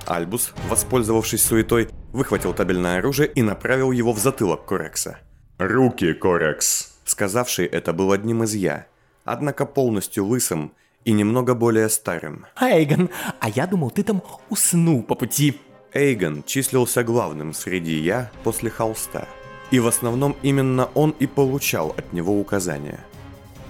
Альбус, 0.05 0.53
воспользовавшись 0.69 1.43
суетой, 1.43 1.87
выхватил 2.11 2.53
табельное 2.53 2.99
оружие 2.99 3.29
и 3.33 3.41
направил 3.41 3.91
его 3.93 4.11
в 4.11 4.19
затылок 4.19 4.65
Корекса. 4.65 5.19
«Руки, 5.57 6.11
Корекс!» 6.13 6.91
Сказавший 7.05 7.67
это 7.67 7.93
был 7.93 8.11
одним 8.11 8.43
из 8.43 8.53
я, 8.53 8.87
однако 9.23 9.65
полностью 9.65 10.25
лысым 10.25 10.73
и 11.05 11.11
немного 11.11 11.55
более 11.55 11.89
старым. 11.89 12.45
Эйгон, 12.59 13.09
а 13.39 13.49
я 13.49 13.67
думал, 13.67 13.91
ты 13.91 14.03
там 14.03 14.21
уснул 14.49 15.03
по 15.03 15.15
пути. 15.15 15.59
Эйгон 15.93 16.43
числился 16.43 17.03
главным 17.03 17.53
среди 17.53 17.97
я 17.99 18.31
после 18.43 18.69
холста, 18.69 19.27
и 19.71 19.79
в 19.79 19.87
основном 19.87 20.35
именно 20.41 20.89
он 20.93 21.11
и 21.19 21.27
получал 21.27 21.93
от 21.97 22.13
него 22.13 22.39
указания. 22.39 22.99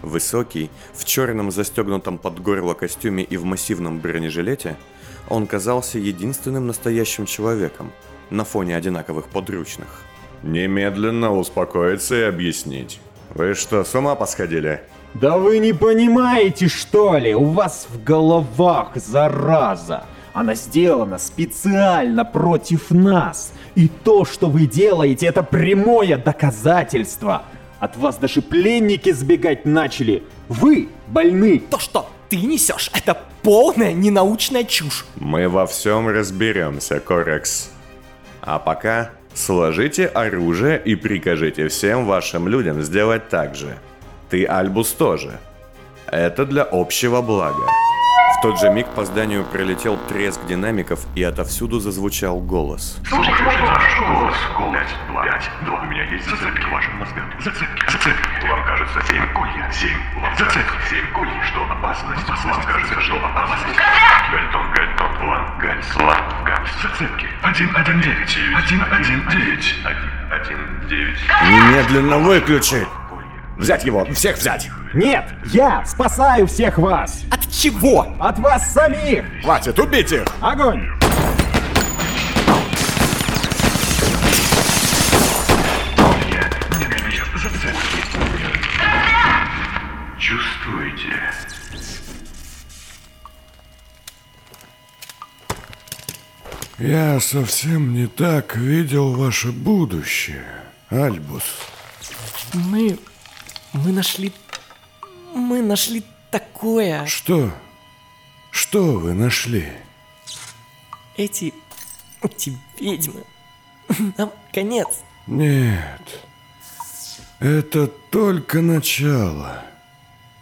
Высокий, 0.01 0.69
в 0.93 1.05
черном 1.05 1.51
застегнутом 1.51 2.17
под 2.17 2.41
горло 2.41 2.73
костюме 2.73 3.23
и 3.23 3.37
в 3.37 3.45
массивном 3.45 3.99
бронежилете, 3.99 4.77
он 5.29 5.47
казался 5.47 5.99
единственным 5.99 6.67
настоящим 6.67 7.25
человеком 7.25 7.91
на 8.29 8.43
фоне 8.43 8.75
одинаковых 8.75 9.27
подручных. 9.27 10.01
«Немедленно 10.43 11.31
успокоиться 11.33 12.15
и 12.15 12.21
объяснить. 12.21 12.99
Вы 13.35 13.53
что, 13.53 13.83
с 13.83 13.93
ума 13.93 14.15
посходили?» 14.15 14.81
Да 15.13 15.37
вы 15.37 15.59
не 15.59 15.73
понимаете, 15.73 16.67
что 16.67 17.17
ли? 17.17 17.35
У 17.35 17.45
вас 17.45 17.87
в 17.89 18.03
головах 18.03 18.91
зараза. 18.95 20.05
Она 20.33 20.55
сделана 20.55 21.17
специально 21.17 22.23
против 22.23 22.91
нас. 22.91 23.51
И 23.75 23.89
то, 23.89 24.23
что 24.23 24.47
вы 24.49 24.65
делаете, 24.65 25.27
это 25.27 25.43
прямое 25.43 26.17
доказательство. 26.17 27.43
От 27.79 27.97
вас 27.97 28.17
даже 28.17 28.41
пленники 28.41 29.11
сбегать 29.11 29.65
начали. 29.65 30.23
Вы 30.47 30.87
больны. 31.07 31.59
То, 31.59 31.79
что 31.79 32.07
ты 32.29 32.37
несешь, 32.37 32.89
это 32.93 33.17
полная 33.43 33.91
ненаучная 33.91 34.63
чушь. 34.63 35.05
Мы 35.17 35.49
во 35.49 35.65
всем 35.65 36.07
разберемся, 36.07 37.01
Корекс. 37.01 37.69
А 38.41 38.59
пока 38.59 39.11
сложите 39.33 40.05
оружие 40.07 40.81
и 40.83 40.95
прикажите 40.95 41.67
всем 41.67 42.05
вашим 42.05 42.47
людям 42.47 42.81
сделать 42.81 43.27
так 43.27 43.55
же. 43.55 43.77
Ты, 44.31 44.45
Альбус, 44.45 44.93
тоже. 44.93 45.39
Это 46.07 46.45
для 46.45 46.63
общего 46.63 47.21
блага. 47.21 47.67
В 48.37 48.41
тот 48.41 48.61
же 48.61 48.69
миг 48.69 48.87
по 48.87 49.03
зданию 49.03 49.43
пролетел 49.43 49.97
треск 50.07 50.45
динамиков 50.45 51.05
и 51.15 51.21
отовсюду 51.21 51.81
зазвучал 51.81 52.39
голос. 52.39 52.97
Слушайте 53.09 53.43
ваш 53.43 53.59
голос. 53.99 54.35
Пять, 54.71 54.87
два, 55.09 55.23
пять, 55.25 55.49
два. 55.65 55.81
У 55.81 55.85
меня 55.85 56.05
есть 56.05 56.29
зацепки 56.29 56.61
в 56.61 56.71
вашем 56.71 56.95
мозгах. 56.99 57.25
Зацепки, 57.43 57.91
зацепки. 57.91 58.47
Вам 58.47 58.63
кажется, 58.63 59.01
семь 59.09 59.33
колья, 59.33 59.69
семь. 59.73 60.21
Вам 60.21 60.37
зацепки, 60.37 60.77
семь 60.89 61.11
колья. 61.11 61.43
Что 61.43 61.63
опасность? 61.69 62.29
Вам 62.29 62.63
кажется, 62.63 63.01
что 63.01 63.15
опасность. 63.17 63.79
Гальтон, 64.31 64.71
гальтон, 64.71 65.15
план, 65.19 65.45
галь, 65.59 65.83
слан, 65.91 66.23
галь. 66.45 66.67
Зацепки. 66.81 67.27
Один, 67.43 67.69
один, 67.75 67.99
девять. 67.99 68.37
Один, 68.55 68.81
один, 68.89 69.29
девять. 69.29 69.75
Один, 69.83 70.09
один, 70.31 70.87
девять. 70.87 71.19
Немедленно 71.49 72.17
выключи! 72.17 72.87
Взять 73.61 73.83
его, 73.85 74.03
всех 74.05 74.37
взять. 74.37 74.71
Нет, 74.95 75.23
я 75.53 75.85
спасаю 75.85 76.47
всех 76.47 76.79
вас. 76.79 77.21
От 77.29 77.47
чего? 77.51 78.07
От 78.19 78.39
вас 78.39 78.73
самих. 78.73 79.23
Хватит, 79.43 79.77
убить 79.77 80.11
их. 80.11 80.25
Огонь. 80.41 80.89
Чувствуете? 90.17 91.13
Я 96.79 97.19
совсем 97.19 97.93
не 97.93 98.07
так 98.07 98.55
видел 98.55 99.13
ваше 99.13 99.51
будущее, 99.51 100.47
Альбус. 100.89 101.43
Мы... 102.55 102.97
мы 103.73 103.91
нашли... 103.91 104.31
мы 105.33 105.61
нашли 105.61 106.03
такое... 106.29 107.05
Что? 107.05 107.51
Что 108.51 108.97
вы 108.99 109.13
нашли? 109.13 109.71
Эти... 111.17 111.53
эти 112.21 112.57
ведьмы... 112.79 113.23
Нам 114.17 114.31
конец. 114.53 114.87
Нет. 115.27 116.25
Это 117.39 117.87
только 117.87 118.61
начало. 118.61 119.63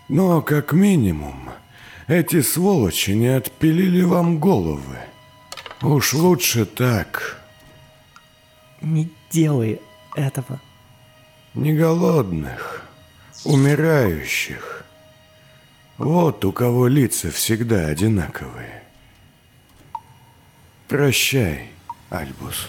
Но, 0.08 0.42
как 0.42 0.74
минимум, 0.74 1.50
эти 2.08 2.42
сволочи 2.42 3.12
не 3.12 3.28
отпилили 3.28 4.02
вам 4.02 4.40
головы. 4.40 4.98
Уж 5.82 6.14
лучше 6.14 6.66
так. 6.66 7.40
Не 8.82 9.10
делай 9.30 9.80
этого. 10.16 10.60
Не 11.54 11.74
голодных, 11.74 12.89
умирающих. 13.46 14.86
Вот 15.98 16.46
у 16.46 16.52
кого 16.52 16.88
лица 16.88 17.32
всегда 17.32 17.88
одинаковые. 17.88 18.84
Прощай, 20.88 21.70
Альбус. 22.10 22.68